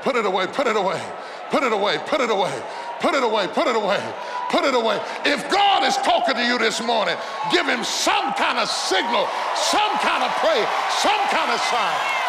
Put 0.02 0.16
it 0.16 0.26
away, 0.26 0.48
put 0.48 0.68
it 0.68 0.76
away. 0.76 1.02
Put 1.50 1.64
it 1.64 1.74
away, 1.74 1.98
put 2.06 2.22
it 2.22 2.30
away. 2.30 2.64
Put 3.02 3.16
it 3.16 3.24
away, 3.24 3.48
put 3.48 3.68
it 3.68 3.76
away. 3.76 4.14
Put 4.50 4.66
it 4.66 4.76
away. 4.76 5.02
If 5.26 5.50
God 5.50 5.84
is 5.84 5.98
talking 5.98 6.36
to 6.36 6.44
you 6.44 6.58
this 6.60 6.82
morning, 6.84 7.16
give 7.52 7.66
him 7.66 7.84
some 7.84 8.34
kind 8.34 8.60
of 8.60 8.68
signal, 8.68 9.28
some 9.56 9.98
kind 10.00 10.24
of 10.24 10.32
prayer, 10.38 10.68
some 11.02 11.22
kind 11.30 11.52
of 11.52 11.60
sign. 11.62 12.20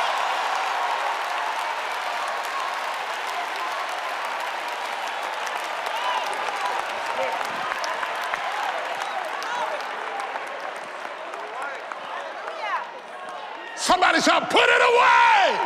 Somebody 13.76 14.20
shout, 14.20 14.48
put 14.50 14.62
it 14.62 14.82
away. 14.92 15.58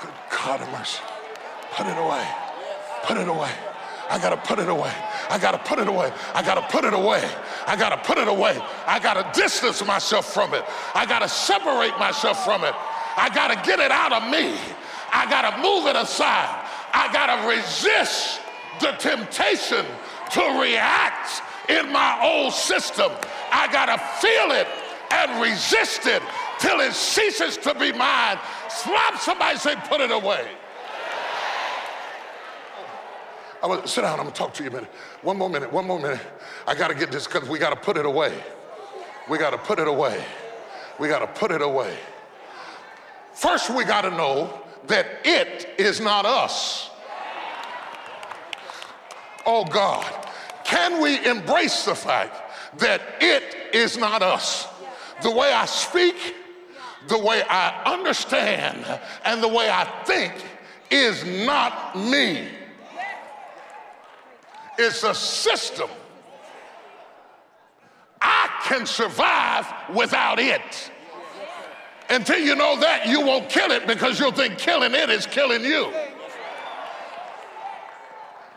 Good 0.00 0.14
God 0.30 0.60
of 0.62 0.70
mercy. 0.70 1.02
Put 1.72 1.86
it 1.86 1.98
away. 1.98 2.26
Put 3.04 3.16
it 3.18 3.28
away. 3.28 3.50
I 4.18 4.20
gotta 4.20 4.36
put 4.36 4.58
it 4.58 4.68
away. 4.68 4.92
I 5.30 5.38
gotta 5.38 5.58
put 5.58 5.78
it 5.78 5.86
away. 5.86 6.12
I 6.34 6.42
gotta 6.42 6.62
put 6.62 6.84
it 6.84 6.92
away. 6.92 7.22
I 7.68 7.76
gotta 7.76 7.98
put 7.98 8.18
it 8.18 8.26
away. 8.26 8.60
I 8.84 8.98
gotta 8.98 9.30
distance 9.32 9.84
myself 9.86 10.34
from 10.34 10.54
it. 10.54 10.64
I 10.92 11.06
gotta 11.06 11.28
separate 11.28 11.96
myself 12.00 12.44
from 12.44 12.64
it. 12.64 12.74
I 12.74 13.30
gotta 13.32 13.54
get 13.64 13.78
it 13.78 13.92
out 13.92 14.12
of 14.12 14.28
me. 14.28 14.58
I 15.12 15.30
gotta 15.30 15.62
move 15.62 15.86
it 15.86 15.94
aside. 15.94 16.50
I 16.92 17.12
gotta 17.12 17.46
resist 17.46 18.40
the 18.80 18.90
temptation 18.98 19.86
to 20.32 20.60
react 20.60 21.40
in 21.68 21.92
my 21.92 22.18
old 22.20 22.52
system. 22.52 23.12
I 23.52 23.70
gotta 23.70 24.02
feel 24.18 24.50
it 24.50 24.66
and 25.12 25.40
resist 25.40 26.06
it 26.06 26.24
till 26.58 26.80
it 26.80 26.92
ceases 26.92 27.56
to 27.58 27.72
be 27.74 27.92
mine. 27.92 28.38
Slap 28.68 29.20
somebody, 29.20 29.58
say, 29.58 29.76
put 29.88 30.00
it 30.00 30.10
away. 30.10 30.44
I 33.62 33.66
was, 33.66 33.90
sit 33.90 34.02
down, 34.02 34.18
I'm 34.18 34.26
gonna 34.26 34.36
talk 34.36 34.54
to 34.54 34.62
you 34.62 34.70
a 34.70 34.72
minute. 34.72 34.90
One 35.22 35.36
more 35.36 35.50
minute, 35.50 35.72
one 35.72 35.86
more 35.86 35.98
minute. 35.98 36.20
I 36.66 36.74
gotta 36.74 36.94
get 36.94 37.10
this 37.10 37.26
because 37.26 37.48
we 37.48 37.58
gotta 37.58 37.76
put 37.76 37.96
it 37.96 38.06
away. 38.06 38.32
We 39.28 39.36
gotta 39.36 39.58
put 39.58 39.78
it 39.78 39.88
away. 39.88 40.24
We 40.98 41.08
gotta 41.08 41.26
put 41.26 41.50
it 41.50 41.60
away. 41.60 41.96
First, 43.34 43.70
we 43.70 43.84
gotta 43.84 44.10
know 44.10 44.62
that 44.86 45.06
it 45.24 45.68
is 45.78 46.00
not 46.00 46.24
us. 46.24 46.90
Oh 49.44 49.64
God, 49.64 50.04
can 50.64 51.02
we 51.02 51.24
embrace 51.26 51.84
the 51.84 51.94
fact 51.94 52.78
that 52.78 53.00
it 53.20 53.74
is 53.74 53.96
not 53.96 54.22
us? 54.22 54.68
The 55.22 55.30
way 55.30 55.52
I 55.52 55.66
speak, 55.66 56.14
the 57.08 57.18
way 57.18 57.42
I 57.48 57.82
understand, 57.84 58.84
and 59.24 59.42
the 59.42 59.48
way 59.48 59.68
I 59.68 59.84
think 60.04 60.32
is 60.90 61.24
not 61.46 61.96
me. 61.96 62.48
It's 64.78 65.02
a 65.02 65.14
system. 65.14 65.90
I 68.20 68.48
can 68.64 68.86
survive 68.86 69.66
without 69.94 70.38
it. 70.38 70.92
Until 72.08 72.38
you 72.38 72.54
know 72.54 72.78
that, 72.80 73.06
you 73.06 73.20
won't 73.20 73.50
kill 73.50 73.70
it 73.72 73.86
because 73.86 74.18
you'll 74.18 74.32
think 74.32 74.56
killing 74.56 74.94
it 74.94 75.10
is 75.10 75.26
killing 75.26 75.64
you. 75.64 75.92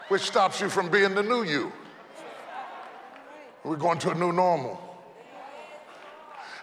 Which 0.07 0.21
stops 0.21 0.61
you 0.61 0.69
from 0.69 0.89
being 0.89 1.15
the 1.15 1.23
new 1.23 1.43
you. 1.43 1.71
We're 3.63 3.75
going 3.75 3.99
to 3.99 4.11
a 4.11 4.15
new 4.15 4.31
normal. 4.31 4.79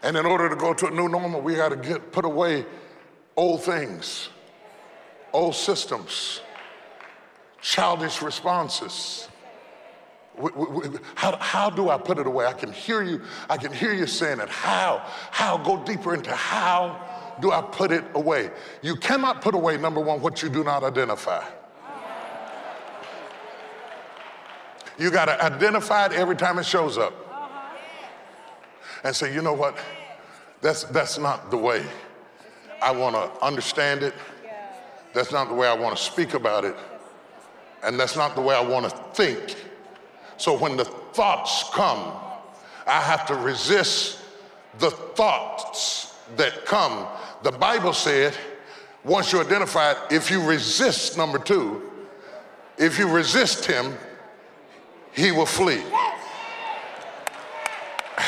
And 0.03 0.17
in 0.17 0.25
order 0.25 0.49
to 0.49 0.57
go 0.57 0.73
to 0.73 0.87
a 0.87 0.91
new 0.91 1.09
normal, 1.09 1.41
we 1.41 1.57
got 1.57 1.71
to 1.71 1.77
get 1.77 2.13
put 2.13 2.25
away 2.25 2.65
old 3.37 3.63
things, 3.63 4.29
old 5.33 5.55
systems, 5.55 6.41
childish 7.61 8.23
responses. 8.23 9.29
How, 11.15 11.37
how 11.37 11.71
do 11.71 11.91
I 11.91 11.99
put 11.99 12.19
it 12.19 12.27
away? 12.27 12.47
I 12.47 12.53
can 12.53 12.73
hear 12.73 13.03
you. 13.03 13.23
I 13.49 13.57
can 13.57 13.73
hear 13.73 13.93
you 13.93 14.07
saying 14.07 14.41
it. 14.41 14.49
How? 14.49 15.03
How? 15.31 15.59
Go 15.59 15.83
deeper 15.85 16.15
into 16.15 16.33
how 16.33 17.37
do 17.41 17.53
I 17.53 17.63
put 17.63 17.91
it 17.93 18.05
away? 18.15 18.51
You 18.83 18.97
cannot 18.97 19.43
put 19.43 19.55
away, 19.55 19.77
number 19.77 20.01
one, 20.01 20.21
what 20.21 20.43
you 20.43 20.49
do 20.49 20.65
not 20.65 20.83
identify. 20.83 21.45
You 24.99 25.11
got 25.11 25.27
to 25.27 25.45
identify 25.45 26.07
it 26.07 26.13
every 26.13 26.35
time 26.35 26.59
it 26.59 26.67
shows 26.67 26.99
up 26.99 27.15
and 29.05 29.15
say, 29.15 29.33
you 29.33 29.43
know 29.43 29.55
what? 29.55 29.79
That's, 30.61 30.85
that's 30.85 31.19
not 31.19 31.53
the 31.53 31.57
way 31.57 31.87
I 32.83 32.91
want 32.91 33.15
to 33.15 33.45
understand 33.45 34.03
it. 34.03 34.15
That's 35.15 35.33
not 35.33 35.49
the 35.49 35.55
way 35.55 35.69
I 35.69 35.75
want 35.75 35.97
to 35.97 36.03
speak 36.03 36.35
about 36.35 36.65
it. 36.65 36.77
And 37.85 37.99
that's 37.99 38.17
not 38.17 38.35
the 38.35 38.41
way 38.41 38.57
I 38.57 38.61
want 38.61 38.91
to 38.91 38.97
think. 39.15 39.57
So 40.39 40.57
when 40.57 40.77
the 40.77 40.85
thoughts 40.85 41.65
come, 41.73 42.15
I 42.87 43.01
have 43.01 43.27
to 43.27 43.35
resist 43.35 44.19
the 44.79 44.91
thoughts 44.91 46.17
that 46.37 46.65
come. 46.65 47.07
The 47.43 47.53
Bible 47.53 47.93
said, 47.93 48.37
once 49.05 49.33
you 49.33 49.41
identify 49.41 49.93
it, 49.93 49.99
if 50.11 50.31
you 50.31 50.43
resist, 50.43 51.19
number 51.19 51.39
two, 51.39 51.83
if 52.79 52.99
you 52.99 53.09
resist 53.09 53.67
him, 53.67 53.97
he 55.13 55.33
will 55.33 55.47
flee. 55.47 55.83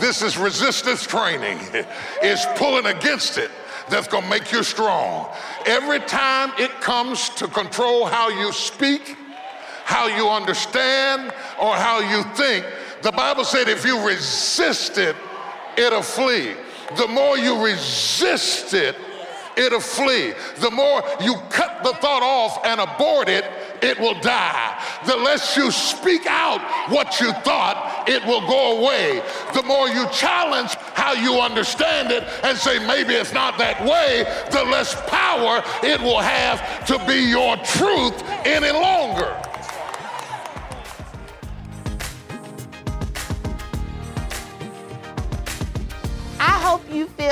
This 0.00 0.22
is 0.22 0.36
resistance 0.36 1.06
training. 1.06 1.58
It's 2.22 2.44
pulling 2.58 2.86
against 2.86 3.38
it 3.38 3.50
that's 3.88 4.08
to 4.08 4.20
make 4.22 4.50
you 4.50 4.62
strong. 4.62 5.32
Every 5.66 6.00
time 6.00 6.52
it 6.58 6.70
comes 6.80 7.28
to 7.30 7.46
control 7.46 8.06
how 8.06 8.28
you 8.28 8.52
speak, 8.52 9.16
how 9.84 10.06
you 10.06 10.28
understand, 10.28 11.32
or 11.60 11.74
how 11.74 12.00
you 12.00 12.22
think, 12.34 12.66
the 13.02 13.12
Bible 13.12 13.44
said 13.44 13.68
if 13.68 13.84
you 13.84 14.06
resist 14.06 14.98
it, 14.98 15.14
it'll 15.76 16.02
flee. 16.02 16.54
The 16.96 17.08
more 17.08 17.36
you 17.38 17.62
resist 17.64 18.74
it, 18.74 18.96
it'll 19.56 19.80
flee. 19.80 20.32
The 20.58 20.70
more 20.70 21.02
you 21.20 21.34
cut 21.50 21.82
the 21.82 21.92
thought 21.94 22.22
off 22.22 22.64
and 22.64 22.80
abort 22.80 23.28
it, 23.28 23.44
it 23.82 23.98
will 23.98 24.18
die. 24.20 24.82
The 25.06 25.16
less 25.16 25.56
you 25.56 25.70
speak 25.70 26.26
out 26.26 26.60
what 26.90 27.20
you 27.20 27.32
thought, 27.32 28.08
it 28.08 28.24
will 28.24 28.46
go 28.46 28.80
away. 28.80 29.22
the 29.54 29.62
more 29.62 29.88
you 29.88 30.08
challenge 30.10 30.74
how 30.94 31.12
you 31.12 31.40
understand 31.40 32.10
it 32.10 32.24
and 32.42 32.56
say, 32.56 32.78
maybe 32.86 33.14
it's 33.14 33.32
not 33.32 33.58
that 33.58 33.84
way, 33.84 34.24
the 34.50 34.64
less 34.70 34.94
power 35.08 35.62
it 35.82 36.00
will 36.00 36.20
have 36.20 36.86
to 36.86 36.98
be 37.06 37.28
your 37.28 37.56
truth 37.58 38.22
any 38.46 38.70
longer. 38.70 39.36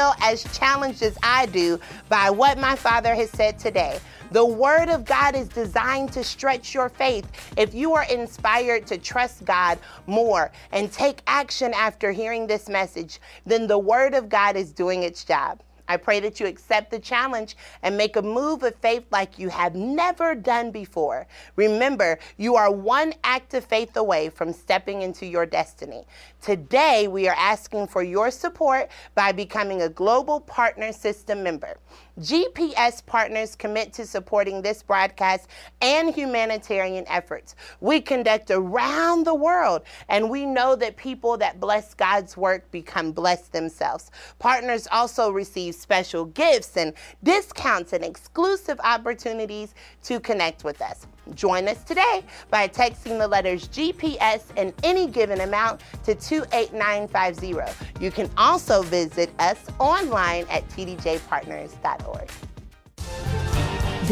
Feel 0.02 0.14
as 0.20 0.42
challenged 0.58 1.02
as 1.02 1.16
I 1.22 1.46
do 1.46 1.78
by 2.08 2.28
what 2.28 2.58
my 2.58 2.74
father 2.74 3.14
has 3.14 3.30
said 3.30 3.58
today. 3.58 4.00
The 4.32 4.44
Word 4.44 4.88
of 4.88 5.04
God 5.04 5.36
is 5.36 5.46
designed 5.46 6.12
to 6.14 6.24
stretch 6.24 6.74
your 6.74 6.88
faith. 6.88 7.26
If 7.56 7.72
you 7.72 7.92
are 7.94 8.04
inspired 8.04 8.86
to 8.88 8.98
trust 8.98 9.44
God 9.44 9.78
more 10.06 10.50
and 10.72 10.90
take 10.90 11.22
action 11.28 11.72
after 11.74 12.10
hearing 12.10 12.48
this 12.48 12.68
message, 12.68 13.20
then 13.46 13.68
the 13.68 13.78
Word 13.78 14.14
of 14.14 14.28
God 14.28 14.56
is 14.56 14.72
doing 14.72 15.04
its 15.04 15.24
job. 15.24 15.60
I 15.92 15.98
pray 15.98 16.20
that 16.20 16.40
you 16.40 16.46
accept 16.46 16.90
the 16.90 16.98
challenge 16.98 17.54
and 17.82 17.98
make 17.98 18.16
a 18.16 18.22
move 18.22 18.62
of 18.62 18.74
faith 18.76 19.04
like 19.10 19.38
you 19.38 19.50
have 19.50 19.74
never 19.74 20.34
done 20.34 20.70
before. 20.70 21.26
Remember, 21.56 22.18
you 22.38 22.56
are 22.56 22.72
one 22.72 23.12
act 23.24 23.52
of 23.52 23.66
faith 23.66 23.94
away 23.98 24.30
from 24.30 24.54
stepping 24.54 25.02
into 25.02 25.26
your 25.26 25.44
destiny. 25.44 26.06
Today, 26.40 27.08
we 27.08 27.28
are 27.28 27.36
asking 27.36 27.88
for 27.88 28.02
your 28.02 28.30
support 28.30 28.88
by 29.14 29.32
becoming 29.32 29.82
a 29.82 29.90
Global 29.90 30.40
Partner 30.40 30.92
System 30.92 31.42
member. 31.42 31.76
GPS 32.20 33.04
partners 33.04 33.56
commit 33.56 33.92
to 33.94 34.06
supporting 34.06 34.60
this 34.60 34.82
broadcast 34.82 35.48
and 35.80 36.14
humanitarian 36.14 37.04
efforts. 37.08 37.54
We 37.80 38.00
conduct 38.00 38.50
around 38.50 39.24
the 39.24 39.34
world, 39.34 39.82
and 40.08 40.28
we 40.28 40.44
know 40.44 40.76
that 40.76 40.96
people 40.96 41.36
that 41.38 41.60
bless 41.60 41.94
God's 41.94 42.36
work 42.36 42.70
become 42.70 43.12
blessed 43.12 43.52
themselves. 43.52 44.10
Partners 44.38 44.86
also 44.92 45.30
receive 45.30 45.74
special 45.74 46.26
gifts 46.26 46.76
and 46.76 46.92
discounts 47.22 47.92
and 47.92 48.04
exclusive 48.04 48.78
opportunities 48.84 49.74
to 50.04 50.20
connect 50.20 50.64
with 50.64 50.82
us. 50.82 51.06
Join 51.34 51.68
us 51.68 51.82
today 51.84 52.24
by 52.50 52.66
texting 52.68 53.18
the 53.18 53.28
letters 53.28 53.68
GPS 53.68 54.56
in 54.56 54.74
any 54.82 55.06
given 55.06 55.40
amount 55.40 55.80
to 56.04 56.14
28950. 56.14 58.02
You 58.02 58.10
can 58.10 58.28
also 58.36 58.82
visit 58.82 59.30
us 59.38 59.58
online 59.78 60.46
at 60.50 60.68
tdjpartners.org. 60.70 62.01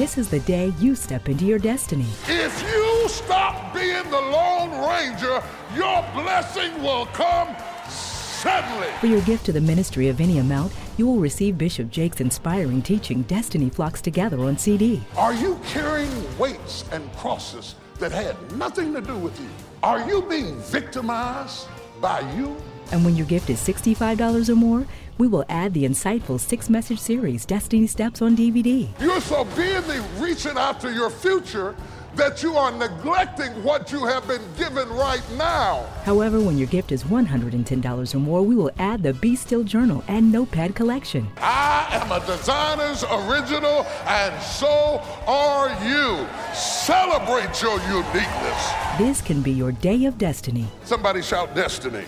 This 0.00 0.16
is 0.16 0.30
the 0.30 0.40
day 0.40 0.72
you 0.78 0.94
step 0.94 1.28
into 1.28 1.44
your 1.44 1.58
destiny. 1.58 2.06
If 2.26 2.62
you 2.62 3.08
stop 3.08 3.74
being 3.74 4.08
the 4.08 4.20
Lone 4.20 4.70
Ranger, 4.88 5.42
your 5.74 6.02
blessing 6.14 6.82
will 6.82 7.06
come 7.06 7.54
suddenly. 7.86 8.88
For 9.00 9.08
your 9.08 9.20
gift 9.22 9.44
to 9.46 9.52
the 9.52 9.60
ministry 9.60 10.08
of 10.08 10.20
any 10.20 10.38
amount, 10.38 10.72
you 10.96 11.06
will 11.06 11.18
receive 11.18 11.58
Bishop 11.58 11.90
Jakes' 11.90 12.20
inspiring 12.20 12.80
teaching, 12.80 13.22
Destiny 13.22 13.68
Flocks 13.68 14.00
Together, 14.00 14.40
on 14.40 14.56
CD. 14.56 15.02
Are 15.18 15.34
you 15.34 15.60
carrying 15.66 16.38
weights 16.38 16.84
and 16.92 17.12
crosses 17.16 17.74
that 17.98 18.12
had 18.12 18.36
nothing 18.56 18.94
to 18.94 19.00
do 19.00 19.16
with 19.18 19.38
you? 19.38 19.48
Are 19.82 20.08
you 20.08 20.22
being 20.22 20.56
victimized 20.60 21.66
by 22.00 22.20
you? 22.36 22.56
And 22.92 23.04
when 23.04 23.16
your 23.16 23.26
gift 23.26 23.50
is 23.50 23.60
$65 23.60 24.48
or 24.48 24.56
more, 24.56 24.86
we 25.20 25.28
will 25.28 25.44
add 25.50 25.74
the 25.74 25.84
insightful 25.84 26.40
six 26.40 26.70
message 26.70 26.98
series, 26.98 27.44
Destiny 27.44 27.86
Steps, 27.86 28.22
on 28.22 28.34
DVD. 28.34 28.88
You're 28.98 29.20
so 29.20 29.44
busy 29.44 30.00
reaching 30.16 30.56
after 30.56 30.90
your 30.90 31.10
future 31.10 31.76
that 32.14 32.42
you 32.42 32.56
are 32.56 32.72
neglecting 32.72 33.52
what 33.62 33.92
you 33.92 34.06
have 34.06 34.26
been 34.26 34.40
given 34.56 34.88
right 34.88 35.22
now. 35.36 35.84
However, 36.04 36.40
when 36.40 36.56
your 36.56 36.68
gift 36.68 36.90
is 36.90 37.04
$110 37.04 38.14
or 38.14 38.18
more, 38.18 38.42
we 38.42 38.54
will 38.54 38.70
add 38.78 39.02
the 39.02 39.12
Be 39.12 39.36
Still 39.36 39.62
Journal 39.62 40.02
and 40.08 40.32
Notepad 40.32 40.74
collection. 40.74 41.28
I 41.36 41.86
am 41.90 42.10
a 42.10 42.24
designer's 42.26 43.04
original, 43.04 43.84
and 44.06 44.42
so 44.42 45.02
are 45.26 45.68
you. 45.86 46.26
Celebrate 46.54 47.60
your 47.60 47.78
uniqueness. 47.82 48.72
This 48.96 49.20
can 49.20 49.42
be 49.42 49.52
your 49.52 49.72
day 49.72 50.06
of 50.06 50.16
destiny. 50.16 50.66
Somebody 50.84 51.20
shout 51.20 51.54
destiny. 51.54 52.06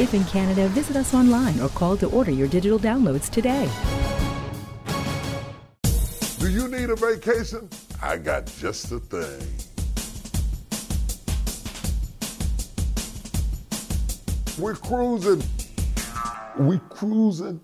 If 0.00 0.12
in 0.12 0.24
Canada, 0.24 0.66
visit 0.70 0.96
us 0.96 1.14
online 1.14 1.60
or 1.60 1.68
call 1.68 1.96
to 1.98 2.08
order 2.10 2.32
your 2.32 2.48
digital 2.48 2.80
downloads 2.80 3.30
today. 3.30 3.70
Do 6.40 6.50
you 6.50 6.66
need 6.66 6.90
a 6.90 6.96
vacation? 6.96 7.68
I 8.02 8.16
got 8.16 8.46
just 8.58 8.90
the 8.90 8.98
thing. 8.98 9.40
We're 14.58 14.74
cruising. 14.74 15.44
We 16.58 16.80
cruising. 16.88 17.60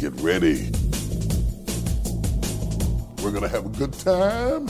Get 0.00 0.14
ready. 0.22 0.70
We're 3.22 3.32
gonna 3.32 3.48
have 3.48 3.66
a 3.66 3.76
good 3.76 3.92
time. 3.92 4.68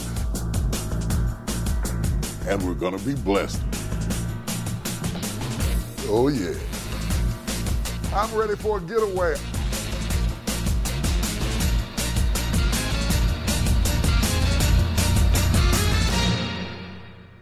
And 2.48 2.60
we're 2.66 2.74
gonna 2.74 2.98
be 2.98 3.14
blessed. 3.14 3.62
Oh 6.12 6.26
yeah. 6.26 6.58
I'm 8.12 8.34
ready 8.34 8.56
for 8.56 8.78
a 8.78 8.80
getaway. 8.80 9.36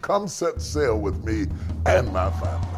Come 0.02 0.28
set 0.28 0.60
sail 0.60 1.00
with 1.00 1.24
me 1.24 1.46
and 1.86 2.12
my 2.12 2.30
family. 2.32 2.77